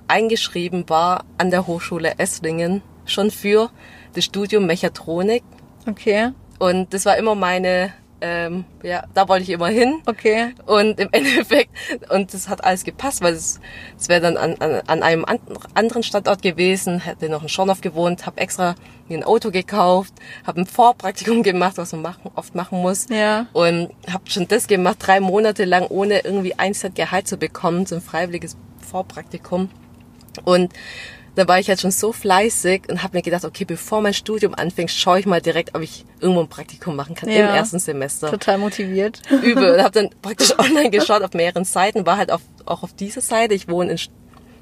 eingeschrieben 0.07 0.89
war 0.89 1.25
an 1.37 1.51
der 1.51 1.67
Hochschule 1.67 2.17
Esslingen 2.17 2.81
schon 3.05 3.31
für 3.31 3.69
das 4.13 4.25
Studium 4.25 4.65
Mechatronik. 4.65 5.43
Okay. 5.87 6.31
Und 6.59 6.93
das 6.93 7.05
war 7.05 7.17
immer 7.17 7.35
meine 7.35 7.93
ähm, 8.19 8.65
ja, 8.81 9.03
da 9.13 9.27
wollte 9.29 9.43
ich 9.43 9.49
immer 9.51 9.67
hin. 9.67 10.01
Okay. 10.05 10.53
Und 10.65 10.99
im 10.99 11.09
Endeffekt, 11.11 11.71
und 12.09 12.33
das 12.33 12.49
hat 12.49 12.63
alles 12.63 12.83
gepasst, 12.83 13.21
weil 13.21 13.33
es, 13.33 13.59
es 13.99 14.09
wäre 14.09 14.21
dann 14.21 14.37
an, 14.37 14.55
an, 14.59 14.81
an 14.87 15.03
einem 15.03 15.25
an, 15.25 15.39
anderen 15.73 16.03
Standort 16.03 16.41
gewesen, 16.41 16.99
hätte 16.99 17.29
noch 17.29 17.43
in 17.43 17.49
Schornow 17.49 17.79
gewohnt, 17.81 18.25
habe 18.25 18.39
extra 18.39 18.75
mir 19.07 19.19
ein 19.19 19.23
Auto 19.23 19.51
gekauft, 19.51 20.13
habe 20.45 20.61
ein 20.61 20.65
Vorpraktikum 20.65 21.43
gemacht, 21.43 21.77
was 21.77 21.91
man 21.93 22.01
machen, 22.01 22.31
oft 22.35 22.55
machen 22.55 22.81
muss. 22.81 23.07
Ja. 23.09 23.47
Und 23.53 23.89
habe 24.11 24.29
schon 24.29 24.47
das 24.47 24.67
gemacht, 24.67 24.97
drei 24.99 25.19
Monate 25.19 25.65
lang, 25.65 25.87
ohne 25.87 26.19
irgendwie 26.19 26.57
ein 26.57 26.73
Cent 26.73 26.95
Gehalt 26.95 27.27
zu 27.27 27.37
bekommen, 27.37 27.85
so 27.85 27.95
ein 27.95 28.01
freiwilliges 28.01 28.57
Vorpraktikum. 28.81 29.69
Und 30.43 30.73
da 31.37 31.47
war 31.47 31.59
ich 31.59 31.69
halt 31.69 31.79
schon 31.79 31.91
so 31.91 32.11
fleißig 32.11 32.89
und 32.89 33.03
habe 33.03 33.15
mir 33.15 33.21
gedacht, 33.21 33.45
okay, 33.45 33.63
bevor 33.63 34.01
mein 34.01 34.15
Studium 34.15 34.55
anfängt, 34.55 34.89
schaue 34.89 35.19
ich 35.19 35.27
mal 35.27 35.39
direkt, 35.39 35.75
ob 35.75 35.83
ich 35.83 36.03
irgendwo 36.19 36.41
ein 36.41 36.47
Praktikum 36.47 36.95
machen 36.95 37.13
kann 37.13 37.29
Ja. 37.29 37.49
im 37.49 37.55
ersten 37.55 37.77
Semester. 37.77 38.31
Total 38.31 38.57
motiviert. 38.57 39.21
Übel. 39.43 39.75
Und 39.75 39.83
habe 39.83 39.91
dann 39.91 40.09
praktisch 40.23 40.57
online 40.57 40.89
geschaut 40.89 41.21
auf 41.21 41.33
mehreren 41.33 41.63
Seiten, 41.63 42.07
war 42.07 42.17
halt 42.17 42.31
auf, 42.31 42.41
auch 42.65 42.81
auf 42.81 42.93
dieser 42.93 43.21
Seite. 43.21 43.53
Ich 43.53 43.67
wohne 43.69 43.91
in 43.91 43.99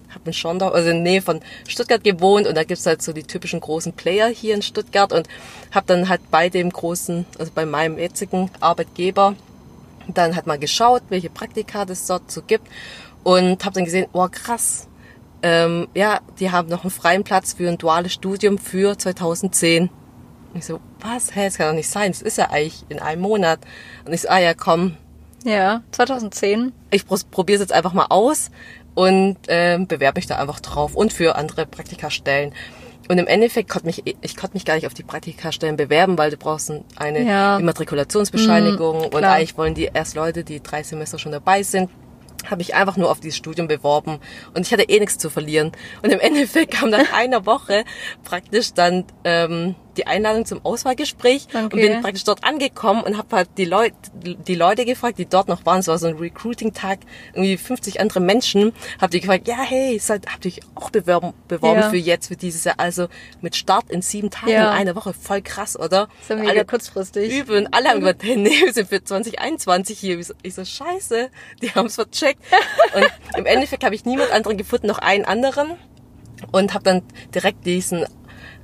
habe 0.10 0.26
in 0.26 0.34
Schondau, 0.34 0.70
also 0.70 0.90
in 0.90 1.04
der 1.04 1.14
Nähe 1.14 1.22
von 1.22 1.40
Stuttgart 1.66 2.04
gewohnt 2.04 2.46
und 2.46 2.56
da 2.56 2.64
gibt's 2.66 2.86
halt 2.86 3.02
so 3.02 3.14
die 3.14 3.24
typischen 3.24 3.62
großen 3.62 3.94
Player 3.94 4.28
hier 4.28 4.54
in 4.54 4.62
Stuttgart 4.62 5.14
und 5.14 5.28
habe 5.72 5.88
dann 5.88 6.10
halt 6.10 6.30
bei 6.30 6.50
dem 6.50 6.70
großen, 6.72 7.26
also 7.40 7.52
bei 7.56 7.66
meinem 7.66 7.98
jetzigen 7.98 8.52
Arbeitgeber, 8.60 9.36
dann 10.08 10.36
halt 10.36 10.46
mal 10.46 10.60
geschaut, 10.60 11.04
welche 11.10 11.30
Praktika 11.30 11.86
das 11.86 12.06
dort 12.06 12.30
so 12.32 12.42
gibt 12.42 12.68
und 13.24 13.64
habe 13.64 13.76
dann 13.76 13.86
gesehen, 13.86 14.08
oh 14.14 14.28
krass, 14.30 14.88
ähm, 15.48 15.88
ja, 15.94 16.22
die 16.40 16.50
haben 16.50 16.70
noch 16.70 16.82
einen 16.84 16.90
freien 16.92 17.24
Platz 17.24 17.54
für 17.54 17.70
ein 17.70 17.78
duales 17.78 18.14
Studium 18.14 18.58
für 18.58 18.98
2010. 18.98 19.84
Und 19.90 19.92
ich 20.60 20.66
so, 20.66 20.80
was? 21.02 21.36
Hä, 21.36 21.46
das 21.46 21.58
kann 21.58 21.68
doch 21.68 21.76
nicht 21.76 21.90
sein, 21.90 22.12
das 22.12 22.24
ist 22.24 22.38
ja 22.40 22.50
eigentlich 22.50 22.84
in 22.90 23.00
einem 23.00 23.22
Monat. 23.22 23.60
Und 24.06 24.14
ich 24.14 24.22
so, 24.22 24.30
ah 24.30 24.40
ja, 24.40 24.54
komm, 24.56 24.96
Ja, 25.44 25.84
2010. 25.92 26.72
ich 26.90 27.06
probiere 27.06 27.58
es 27.58 27.62
jetzt 27.62 27.74
einfach 27.74 27.94
mal 27.94 28.08
aus 28.10 28.50
und 28.96 29.38
ähm, 29.50 29.86
bewerbe 29.86 30.18
mich 30.18 30.26
da 30.26 30.38
einfach 30.38 30.62
drauf 30.62 30.96
und 30.96 31.14
für 31.14 31.36
andere 31.36 31.68
Praktikastellen. 31.68 32.54
Und 33.08 33.20
im 33.20 33.28
Endeffekt 33.28 33.70
konnte 33.70 33.86
mich, 33.86 34.02
ich 34.22 34.36
konnte 34.36 34.56
mich 34.56 34.66
gar 34.66 34.74
nicht 34.74 34.88
auf 34.88 34.96
die 34.96 35.04
Praktikastellen 35.04 35.78
bewerben, 35.78 36.18
weil 36.18 36.32
du 36.32 36.38
brauchst 36.38 36.72
eine 36.96 37.22
Ja. 37.24 37.60
Immatrikulationsbescheinigung 37.60 39.02
und 39.02 39.12
klar. 39.12 39.34
eigentlich 39.36 39.56
wollen 39.60 39.76
die 39.76 39.92
erst 39.94 40.16
Leute, 40.16 40.44
die 40.44 40.64
drei 40.64 40.82
Semester 40.82 41.20
schon 41.20 41.32
dabei 41.32 41.62
sind. 41.62 41.92
Habe 42.50 42.62
ich 42.62 42.76
einfach 42.76 42.98
nur 42.98 43.12
auf 43.12 43.20
dieses 43.20 43.38
Studium 43.38 43.68
beworben 43.68 44.20
und 44.54 44.66
ich 44.66 44.72
hatte 44.72 44.84
eh 44.84 45.00
nichts 45.00 45.18
zu 45.18 45.30
verlieren. 45.30 45.72
Und 46.02 46.12
im 46.12 46.20
Endeffekt 46.26 46.72
kam 46.72 46.90
nach 46.90 47.14
einer 47.14 47.46
Woche 47.46 47.84
praktisch 48.24 48.74
dann 48.74 49.06
ähm, 49.24 49.76
die 49.98 50.08
Einladung 50.08 50.46
zum 50.46 50.64
Auswahlgespräch 50.64 51.48
und 51.54 51.66
Okay. 51.74 51.90
bin 51.90 52.02
praktisch 52.02 52.24
dort 52.24 52.44
angekommen 52.44 53.04
und 53.04 53.18
habe 53.18 53.36
halt 53.36 53.50
die 53.58 53.66
Leute, 53.66 53.96
die 54.24 54.56
Leute 54.56 54.86
gefragt, 54.86 55.18
die 55.18 55.26
dort 55.26 55.48
noch 55.48 55.66
waren. 55.66 55.80
Es 55.80 55.88
war 55.88 55.98
so 55.98 56.08
ein 56.08 56.16
Recruiting-Tag, 56.16 57.00
irgendwie 57.34 57.58
50 57.58 58.00
andere 58.00 58.20
Menschen. 58.20 58.74
Hab 59.02 59.12
die 59.12 59.20
gefragt, 59.22 59.48
ja 59.48 59.56
hey, 59.58 59.98
seid, 60.00 60.26
habt 60.32 60.46
ihr 60.46 60.52
euch 60.52 60.60
auch 60.76 60.90
beworben, 60.90 61.34
beworben 61.48 61.80
Ja. 61.82 61.90
für 61.90 61.98
jetzt, 61.98 62.28
für 62.28 62.36
dieses 62.36 62.64
Jahr? 62.64 62.76
Also 62.80 63.08
mit 63.42 63.56
Start 63.56 63.90
in 63.90 64.02
sieben 64.02 64.30
Tagen, 64.30 64.52
Ja. 64.52 64.72
in 64.72 64.78
einer 64.80 64.96
Woche, 64.96 65.14
voll 65.14 65.42
krass, 65.42 65.78
oder? 65.80 66.08
Ist 66.22 66.30
ja 66.30 66.36
mega 66.36 66.50
Alle- 66.52 66.66
kurzfristig. 66.66 67.32
Übel 67.34 67.58
und 67.66 67.74
alle 67.74 67.90
haben 67.90 68.00
gesagt, 68.02 68.24
hey, 68.24 68.36
nee, 68.38 68.50
wir 68.64 68.74
sind 68.74 68.90
für 68.90 69.04
2021 69.04 69.98
hier. 70.00 70.20
Ich 70.20 70.28
so, 70.28 70.34
ich 70.44 70.54
so 70.56 70.64
scheiße, 70.66 71.30
die 71.62 71.72
haben 71.72 71.88
es 71.88 71.96
vercheckt. 71.96 72.42
Und 72.96 73.06
im 73.38 73.46
Endeffekt 73.46 73.84
habe 73.84 73.96
ich 73.96 74.06
niemand 74.06 74.32
anderen 74.32 74.58
gefunden, 74.58 74.88
noch 74.88 75.00
einen 75.00 75.26
anderen. 75.26 75.72
Und 76.52 76.74
habe 76.74 76.84
dann 76.84 77.02
direkt 77.34 77.66
diesen, 77.66 78.06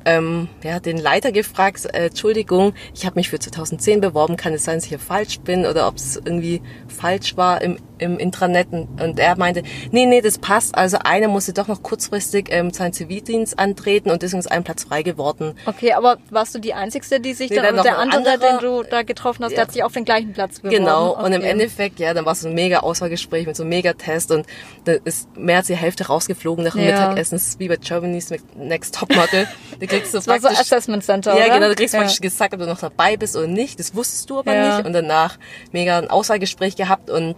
ähm, 0.06 0.48
ja, 0.64 0.80
den 0.80 0.98
Leiter 0.98 1.32
gefragt, 1.32 1.86
äh, 1.86 2.08
Entschuldigung, 2.08 2.74
ich 2.94 3.06
habe 3.06 3.20
mich 3.20 3.30
für 3.30 3.40
2010 3.40 4.02
beworben, 4.02 4.38
kann 4.38 4.54
es 4.54 4.64
sein, 4.64 4.78
dass 4.78 4.86
ich 4.86 4.90
hier 4.90 5.00
falsch 5.00 5.40
bin 5.42 5.66
oder 5.66 5.88
ob 5.88 5.98
es 5.98 6.16
irgendwie 6.18 6.62
falsch 6.88 7.38
war 7.38 7.62
im, 7.62 7.78
im 8.02 8.18
Intranet. 8.20 8.68
Und, 8.72 9.00
und 9.02 9.20
er 9.20 9.38
meinte, 9.38 9.64
nee, 9.92 10.06
nee, 10.06 10.22
das 10.22 10.38
passt. 10.38 10.76
Also 10.76 10.98
einer 11.04 11.28
musste 11.30 11.54
doch 11.54 11.68
noch 11.68 11.82
kurzfristig 11.84 12.48
ähm, 12.52 12.72
seinen 12.72 12.94
Zivildienst 12.94 13.58
antreten 13.58 14.12
und 14.12 14.22
deswegen 14.22 14.40
ist 14.40 14.52
ein 14.52 14.64
Platz 14.64 14.84
frei 14.84 15.04
geworden. 15.04 15.54
Okay, 15.66 15.94
aber 15.94 16.18
warst 16.30 16.54
du 16.56 16.60
die 16.60 16.74
Einzigste, 16.74 17.20
die 17.20 17.34
sich 17.34 17.50
Nee, 17.50 17.58
dann, 17.58 17.66
dann 17.68 17.78
und 17.78 17.86
der 17.86 17.98
andere, 18.00 18.32
anderer- 18.34 18.60
den 18.60 18.60
du 18.60 18.84
da 18.84 19.04
getroffen 19.04 19.46
hast, 19.46 19.52
Ja. 19.52 19.56
der 19.58 19.66
hat 19.68 19.72
sich 19.74 19.84
auf 19.84 19.94
den 19.94 20.04
gleichen 20.06 20.34
Platz 20.34 20.60
beworben? 20.60 20.76
Genau, 20.84 21.16
und 21.24 21.32
im 21.32 21.42
Okay. 21.42 21.50
Endeffekt, 21.52 22.00
ja, 22.00 22.14
dann 22.14 22.26
war 22.26 22.34
es 22.34 22.44
ein 22.46 22.54
mega 22.54 22.80
Auswahlgespräch 22.80 23.46
mit 23.48 23.56
so 23.56 23.64
einem 23.64 23.70
mega 23.70 23.94
Test 23.94 24.32
und 24.32 24.46
da 24.86 24.94
ist 25.04 25.30
mehr 25.38 25.58
als 25.58 25.68
die 25.68 25.76
Hälfte 25.76 26.08
rausgeflogen 26.08 26.64
nach 26.66 26.74
dem 26.74 26.82
Ja. 26.88 26.92
Mittagessen. 27.10 27.36
Das 27.36 27.48
ist 27.48 27.60
wie 27.60 27.68
bei 27.68 27.78
Germany's 27.78 28.32
Next 28.56 28.96
Topmodel. 28.96 29.48
Da 29.80 29.86
kriegst 29.86 30.14
du 30.14 30.18
Das 30.18 30.28
war 30.28 30.40
so 30.40 30.48
Assessment 30.48 31.04
Center, 31.04 31.38
ja, 31.38 31.46
oder? 31.46 31.54
genau, 31.56 31.68
du 31.70 31.76
kriegst 31.76 31.94
Ja. 31.94 32.00
praktisch 32.02 32.22
gesagt, 32.22 32.54
ob 32.54 32.60
du 32.60 32.66
noch 32.66 32.80
dabei 32.80 33.18
bist 33.18 33.36
oder 33.36 33.48
nicht. 33.48 33.80
Das 33.80 33.94
wusstest 33.96 34.30
du 34.30 34.40
aber 34.40 34.54
Ja. 34.56 34.78
nicht. 34.78 34.86
Und 34.88 34.94
danach 34.94 35.38
mega 35.72 35.98
ein 35.98 36.10
Auswahlgespräch 36.10 36.76
gehabt 36.76 37.10
und 37.10 37.36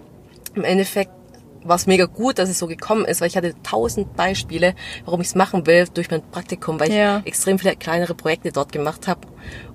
im 0.55 0.63
Endeffekt 0.63 1.11
war 1.65 1.77
es 1.77 1.87
mega 1.87 2.05
gut, 2.05 2.39
dass 2.39 2.49
es 2.49 2.59
so 2.59 2.67
gekommen 2.67 3.05
ist, 3.05 3.21
weil 3.21 3.29
ich 3.29 3.37
hatte 3.37 3.53
tausend 3.63 4.15
Beispiele, 4.17 4.75
warum 5.05 5.21
ich 5.21 5.27
es 5.27 5.35
machen 5.35 5.65
will 5.65 5.87
durch 5.93 6.11
mein 6.11 6.21
Praktikum, 6.21 6.79
weil 6.79 6.89
ich 6.89 6.95
Ja. 6.95 7.21
extrem 7.23 7.57
viele 7.57 7.75
kleinere 7.75 8.15
Projekte 8.15 8.51
dort 8.51 8.71
gemacht 8.73 9.07
habe. 9.07 9.21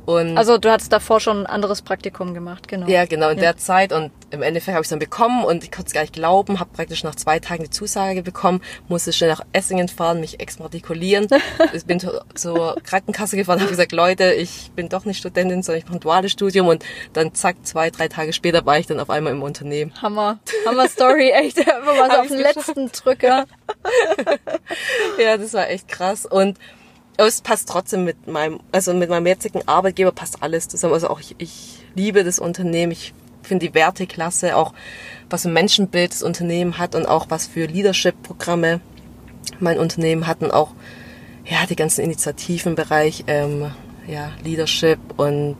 Und 0.08 0.38
Also 0.38 0.56
du 0.56 0.70
hattest 0.70 0.90
davor 0.90 1.20
schon 1.20 1.40
ein 1.40 1.46
anderes 1.46 1.82
Praktikum 1.82 2.32
gemacht, 2.32 2.66
genau. 2.66 2.86
ja, 2.86 3.04
genau, 3.04 3.28
in 3.28 3.36
der 3.36 3.58
Zeit. 3.58 3.92
Und 3.92 4.10
im 4.30 4.40
Endeffekt 4.40 4.74
habe 4.74 4.80
ich 4.80 4.86
es 4.86 4.88
dann 4.90 4.98
bekommen 4.98 5.44
und 5.44 5.64
ich 5.64 5.70
konnte 5.70 5.88
es 5.88 5.92
gar 5.92 6.00
nicht 6.00 6.14
glauben, 6.14 6.60
habe 6.60 6.70
praktisch 6.72 7.04
nach 7.04 7.14
zwei 7.14 7.38
Tagen 7.40 7.64
die 7.64 7.68
Zusage 7.70 8.22
bekommen, 8.22 8.62
musste 8.88 9.12
schnell 9.12 9.28
nach 9.28 9.42
Essingen 9.52 9.88
fahren, 9.88 10.20
mich 10.20 10.40
exmatrikulieren. 10.40 11.28
ich 11.74 11.84
bin 11.84 12.00
zu- 12.00 12.22
zur 12.34 12.76
Krankenkasse 12.84 13.36
gefahren, 13.36 13.60
habe 13.60 13.68
gesagt, 13.68 13.92
Leute, 13.92 14.32
ich 14.32 14.70
bin 14.74 14.88
doch 14.88 15.04
nicht 15.04 15.18
Studentin, 15.18 15.62
sondern 15.62 15.80
ich 15.80 15.84
mache 15.84 15.98
ein 15.98 16.00
duales 16.00 16.32
Studium. 16.32 16.68
Und 16.68 16.82
dann 17.12 17.34
zack, 17.34 17.56
zwei, 17.66 17.90
drei 17.90 18.08
Tage 18.08 18.32
später 18.32 18.64
war 18.64 18.78
ich 18.78 18.86
dann 18.86 19.00
auf 19.00 19.10
einmal 19.10 19.34
im 19.34 19.42
Unternehmen. 19.42 19.92
Hammer. 20.00 20.38
Hammer 20.64 20.88
Story, 20.88 21.32
echt. 21.32 21.58
Einfach 21.70 21.96
mal 21.98 22.10
so 22.10 22.16
auf 22.16 22.26
den 22.28 22.40
ich's 22.40 22.54
letzten 22.54 22.90
Drücker. 22.92 23.44
Ja, 25.18 25.36
das 25.36 25.52
war 25.54 25.68
echt 25.68 25.88
krass. 25.88 26.24
Und 26.26 26.58
aber 27.18 27.26
es 27.26 27.40
passt 27.40 27.68
trotzdem 27.68 28.04
mit 28.04 28.28
meinem, 28.28 28.60
also 28.70 28.94
mit 28.94 29.10
meinem 29.10 29.26
jetzigen 29.26 29.66
Arbeitgeber 29.66 30.12
passt 30.12 30.42
alles 30.42 30.68
zusammen. 30.68 30.94
Also 30.94 31.08
auch 31.08 31.18
ich, 31.20 31.34
ich 31.38 31.80
liebe 31.94 32.22
das 32.22 32.38
Unternehmen. 32.38 32.92
Ich 32.92 33.12
finde 33.42 33.66
die 33.66 33.74
Werte 33.74 34.06
klasse, 34.06 34.56
auch 34.56 34.72
was 35.28 35.42
für 35.42 35.48
ein 35.48 35.54
Menschenbild 35.54 36.12
das 36.12 36.22
Unternehmen 36.22 36.78
hat 36.78 36.94
und 36.94 37.06
auch 37.06 37.26
was 37.28 37.48
für 37.48 37.66
Leadership-Programme 37.66 38.80
mein 39.58 39.78
Unternehmen 39.78 40.26
hat 40.26 40.42
und 40.42 40.52
auch 40.52 40.72
ja 41.44 41.66
die 41.68 41.76
ganzen 41.76 42.02
Initiativen 42.02 42.72
im 42.72 42.76
Bereich 42.76 43.24
ähm, 43.26 43.72
ja, 44.06 44.30
Leadership 44.44 44.98
und 45.16 45.56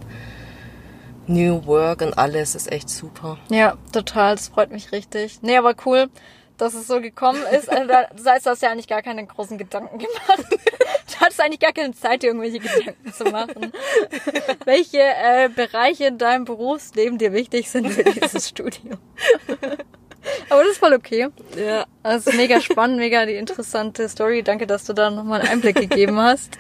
New 1.27 1.67
Work 1.67 2.03
und 2.03 2.17
alles 2.17 2.55
ist 2.55 2.71
echt 2.71 2.89
super. 2.89 3.37
Ja, 3.51 3.77
total. 3.93 4.37
Das 4.37 4.49
freut 4.49 4.71
mich 4.71 4.93
richtig. 4.93 5.41
Nee, 5.43 5.57
aber 5.57 5.75
cool, 5.85 6.09
dass 6.59 6.75
es 6.75 6.87
so 6.87 7.01
gekommen 7.01 7.43
ist. 7.57 7.71
Also, 7.71 7.87
da- 7.89 8.09
das 8.15 8.27
heißt, 8.27 8.47
du 8.47 8.51
hast 8.51 8.63
ja 8.63 8.71
eigentlich 8.71 8.89
gar 8.89 9.03
keine 9.03 9.25
großen 9.27 9.57
Gedanken 9.59 9.99
gemacht. 9.99 10.45
Du 11.11 11.25
hattest 11.25 11.41
eigentlich 11.41 11.59
gar 11.59 11.73
keine 11.73 11.93
Zeit, 11.95 12.23
dir 12.23 12.29
irgendwelche 12.29 12.61
Gedanken 12.61 13.13
zu 13.13 13.25
machen. 13.25 13.73
Welche 14.67 14.99
äh, 15.01 15.49
Bereiche 15.49 16.05
in 16.05 16.19
deinem 16.19 16.45
Berufsleben 16.45 17.19
dir 17.19 17.33
wichtig 17.33 17.69
sind 17.71 17.89
für 17.91 18.05
dieses 18.05 18.49
Studium. 18.51 18.99
Aber 20.51 20.63
das 20.63 20.73
ist 20.73 20.79
voll 20.79 20.93
okay. 20.93 21.29
Ja. 21.57 21.87
Das 22.03 22.27
ist 22.27 22.35
mega 22.37 22.61
spannend, 22.61 22.99
mega 22.99 23.25
die 23.27 23.35
interessante 23.35 24.09
Story. 24.09 24.43
Danke, 24.43 24.67
dass 24.67 24.85
du 24.85 24.93
da 24.93 25.11
nochmal 25.11 25.41
einen 25.41 25.49
Einblick 25.51 25.77
gegeben 25.77 26.19
hast. 26.21 26.57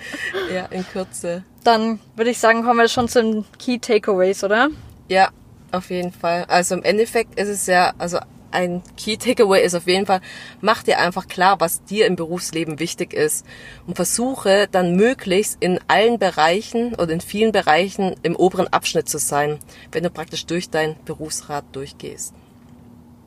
Ja, 0.52 0.66
in 0.70 0.84
Kürze. 0.88 1.44
Dann 1.62 2.00
würde 2.16 2.30
ich 2.30 2.38
sagen, 2.38 2.62
kommen 2.64 2.80
wir 2.80 2.88
schon 2.88 3.06
zu 3.08 3.22
den 3.22 3.44
Key 3.58 3.78
Takeaways, 3.78 4.42
oder? 4.42 4.68
Ja, 5.08 5.28
auf 5.72 5.90
jeden 5.90 6.12
Fall. 6.12 6.46
Also 6.48 6.74
im 6.74 6.82
Endeffekt 6.82 7.38
ist 7.38 7.48
es 7.48 7.66
ja, 7.66 7.92
also 7.98 8.18
ein 8.50 8.82
Key 8.96 9.16
Takeaway 9.16 9.64
ist 9.64 9.74
auf 9.74 9.86
jeden 9.86 10.06
Fall, 10.06 10.20
mach 10.60 10.82
dir 10.82 10.98
einfach 10.98 11.28
klar, 11.28 11.60
was 11.60 11.84
dir 11.84 12.06
im 12.06 12.16
Berufsleben 12.16 12.78
wichtig 12.78 13.12
ist 13.12 13.44
und 13.86 13.96
versuche 13.96 14.68
dann 14.70 14.96
möglichst 14.96 15.58
in 15.60 15.80
allen 15.88 16.18
Bereichen 16.18 16.94
oder 16.94 17.12
in 17.12 17.20
vielen 17.20 17.52
Bereichen 17.52 18.14
im 18.22 18.36
oberen 18.36 18.68
Abschnitt 18.68 19.08
zu 19.08 19.18
sein, 19.18 19.58
wenn 19.92 20.02
du 20.02 20.10
praktisch 20.10 20.46
durch 20.46 20.70
dein 20.70 20.96
Berufsrat 21.04 21.64
durchgehst. 21.72 22.34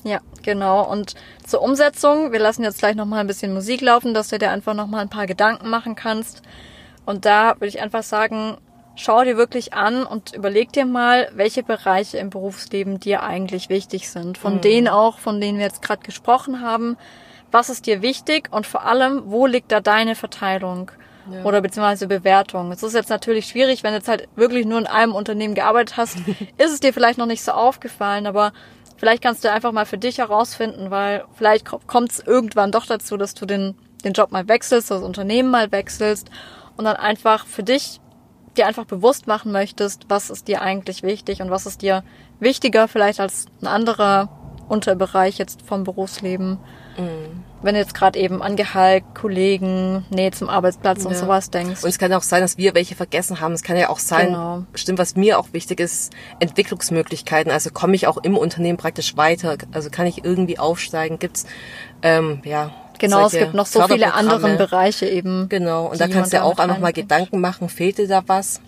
Ja, 0.04 0.20
genau. 0.42 0.90
Und 0.90 1.14
zur 1.46 1.62
Umsetzung, 1.62 2.32
wir 2.32 2.40
lassen 2.40 2.64
jetzt 2.64 2.80
gleich 2.80 2.96
nochmal 2.96 3.20
ein 3.20 3.28
bisschen 3.28 3.54
Musik 3.54 3.82
laufen, 3.82 4.14
dass 4.14 4.30
du 4.30 4.40
dir 4.40 4.50
einfach 4.50 4.74
nochmal 4.74 5.02
ein 5.02 5.10
paar 5.10 5.28
Gedanken 5.28 5.70
machen 5.70 5.96
kannst. 5.96 6.42
Und 7.06 7.26
da 7.26 7.56
würde 7.56 7.68
ich 7.68 7.82
einfach 7.82 8.04
sagen, 8.04 8.58
schau 8.96 9.24
dir 9.24 9.38
wirklich 9.38 9.74
an 9.74 10.06
und 10.06 10.34
überleg 10.34 10.72
dir 10.74 10.86
mal, 10.86 11.30
welche 11.34 11.64
Bereiche 11.64 12.18
im 12.18 12.30
Berufsleben 12.30 13.00
dir 13.00 13.24
eigentlich 13.24 13.70
wichtig 13.70 14.10
sind. 14.10 14.38
Von 14.38 14.62
denen 14.62 14.88
auch, 14.88 15.20
von 15.20 15.40
denen 15.40 15.58
wir 15.58 15.66
jetzt 15.66 15.82
gerade 15.82 16.04
gesprochen 16.04 16.62
haben. 16.62 16.98
Was 17.52 17.70
ist 17.70 17.86
dir 17.86 18.02
wichtig 18.02 18.50
und 18.52 18.66
vor 18.66 18.86
allem, 18.86 19.24
wo 19.26 19.46
liegt 19.46 19.72
da 19.72 19.82
deine 19.82 20.16
Verteilung? 20.16 20.92
Ja. 21.32 21.44
Oder 21.44 21.62
beziehungsweise 21.62 22.08
Bewertung. 22.08 22.72
Es 22.72 22.82
ist 22.82 22.94
jetzt 22.94 23.10
natürlich 23.10 23.46
schwierig, 23.46 23.84
wenn 23.84 23.92
du 23.92 23.98
jetzt 23.98 24.08
halt 24.08 24.28
wirklich 24.36 24.66
nur 24.66 24.80
in 24.80 24.88
einem 24.88 25.14
Unternehmen 25.14 25.54
gearbeitet 25.54 25.98
hast, 25.98 26.18
ist 26.58 26.74
es 26.74 26.80
dir 26.80 26.94
vielleicht 26.94 27.20
noch 27.20 27.26
nicht 27.26 27.44
so 27.44 27.52
aufgefallen, 27.52 28.26
aber 28.26 28.54
vielleicht 28.98 29.22
kannst 29.22 29.44
du 29.44 29.52
einfach 29.52 29.72
mal 29.72 29.86
für 29.86 29.98
dich 29.98 30.18
herausfinden, 30.18 30.90
weil 30.90 31.26
vielleicht 31.36 31.66
kommt 31.66 32.12
es 32.12 32.20
irgendwann 32.20 32.72
doch 32.72 32.86
dazu, 32.86 33.18
dass 33.18 33.34
du 33.36 33.46
den, 33.46 33.78
den 34.04 34.14
Job 34.14 34.32
mal 34.32 34.48
wechselst, 34.48 34.90
das 34.90 35.04
Unternehmen 35.04 35.52
mal 35.52 35.72
wechselst 35.72 36.30
und 36.76 36.86
dann 36.86 36.96
einfach 36.96 37.46
für 37.46 37.64
dich 37.64 38.00
dir 38.58 38.68
einfach 38.68 38.86
bewusst 38.86 39.28
machen 39.28 39.52
möchtest, 39.52 40.06
was 40.10 40.30
ist 40.30 40.48
dir 40.48 40.62
eigentlich 40.62 41.04
wichtig 41.04 41.42
und 41.42 41.50
was 41.52 41.66
ist 41.66 41.82
dir 41.82 42.04
wichtiger 42.40 42.88
vielleicht 42.88 43.20
als 43.20 43.46
ein 43.62 43.68
anderer 43.68 44.30
Unterbereich 44.68 45.38
jetzt 45.38 45.62
vom 45.62 45.84
Berufsleben. 45.84 46.58
Wenn 47.64 47.74
du 47.76 47.80
jetzt 47.80 47.94
gerade 47.94 48.18
eben 48.20 48.42
an 48.42 48.56
Gehalt, 48.56 49.04
Kollegen, 49.14 50.06
Nähe 50.10 50.32
zum 50.32 50.50
Arbeitsplatz 50.50 51.06
und 51.06 51.14
Ja. 51.14 51.20
sowas 51.20 51.50
denkst. 51.50 51.84
Und 51.84 51.90
es 51.90 51.98
kann 52.00 52.12
auch 52.14 52.22
sein, 52.24 52.42
dass 52.42 52.58
wir 52.58 52.74
welche 52.74 52.96
vergessen 52.96 53.40
haben. 53.40 53.54
Es 53.54 53.64
kann 53.64 53.78
ja 53.78 53.90
auch 53.90 54.00
sein, 54.00 54.28
Genau. 54.28 54.64
stimmt, 54.76 55.00
was 55.00 55.16
mir 55.16 55.40
auch 55.40 55.48
wichtig 55.54 55.80
ist, 55.80 56.12
Entwicklungsmöglichkeiten. 56.40 57.52
Also 57.52 57.70
komme 57.72 57.96
ich 57.96 58.08
auch 58.08 58.18
im 58.18 58.38
Unternehmen 58.38 58.78
praktisch 58.78 59.16
weiter? 59.18 59.58
Also 59.74 59.90
kann 59.90 60.06
ich 60.08 60.24
irgendwie 60.26 60.60
aufsteigen? 60.60 61.20
Gibt's 61.20 61.46
ähm, 62.02 62.42
ja 62.44 62.72
Genau, 63.02 63.26
es 63.26 63.34
gibt 63.34 63.54
noch 63.54 63.66
so 63.66 63.82
viele 63.88 64.14
andere. 64.14 64.56
Bereiche 64.58 65.06
eben. 65.08 65.50
Genau, 65.50 65.88
und 65.88 66.00
da 66.00 66.08
kannst 66.08 66.32
du 66.32 66.38
ja 66.38 66.44
auch 66.44 66.58
einfach 66.58 66.80
mal 66.80 66.94
Gedanken 66.94 67.42
machen, 67.42 67.68
fehlt 67.70 67.98
dir 67.98 68.08
da 68.08 68.24
was? 68.28 68.62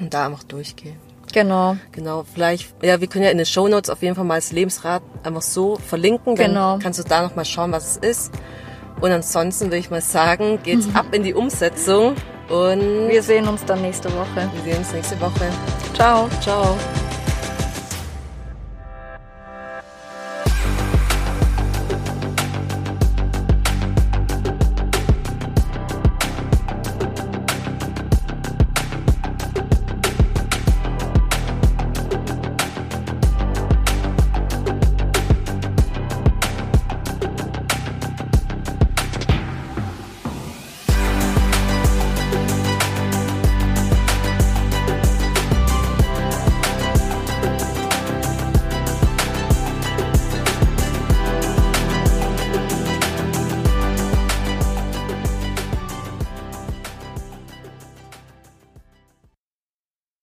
Und 0.00 0.12
da 0.12 0.26
einfach 0.26 0.42
durchgehen. 0.42 0.96
Genau. 1.32 1.76
Genau, 1.92 2.24
vielleicht, 2.32 2.74
ja, 2.82 3.00
wir 3.00 3.06
können 3.08 3.24
ja 3.24 3.30
in 3.30 3.38
den 3.38 3.46
Shownotes 3.46 3.88
auf 3.88 4.02
jeden 4.02 4.14
Fall 4.14 4.24
mal 4.24 4.34
das 4.36 4.52
Lebensrad 4.52 5.02
einfach 5.22 5.40
so 5.42 5.76
verlinken. 5.76 6.36
Dann 6.36 6.48
Genau. 6.48 6.78
kannst 6.82 6.98
du 6.98 7.04
da 7.04 7.22
noch 7.22 7.34
mal 7.36 7.44
schauen, 7.44 7.72
was 7.72 7.92
es 7.92 7.96
ist. 7.96 8.32
Und 9.00 9.10
ansonsten 9.10 9.66
würde 9.66 9.78
ich 9.78 9.90
mal 9.90 10.02
sagen, 10.02 10.58
geht's 10.62 10.86
ab 10.94 11.06
in 11.12 11.22
die 11.22 11.34
Umsetzung 11.34 12.14
und 12.48 13.08
Wir 13.08 13.22
sehen 13.22 13.48
uns 13.48 13.64
dann 13.64 13.80
nächste 13.80 14.10
Woche. 14.12 14.50
wir 14.54 14.62
sehen 14.72 14.78
uns 14.78 14.92
nächste 14.92 15.18
Woche. 15.20 15.46
Ciao. 15.94 16.28
Ciao. 16.40 16.76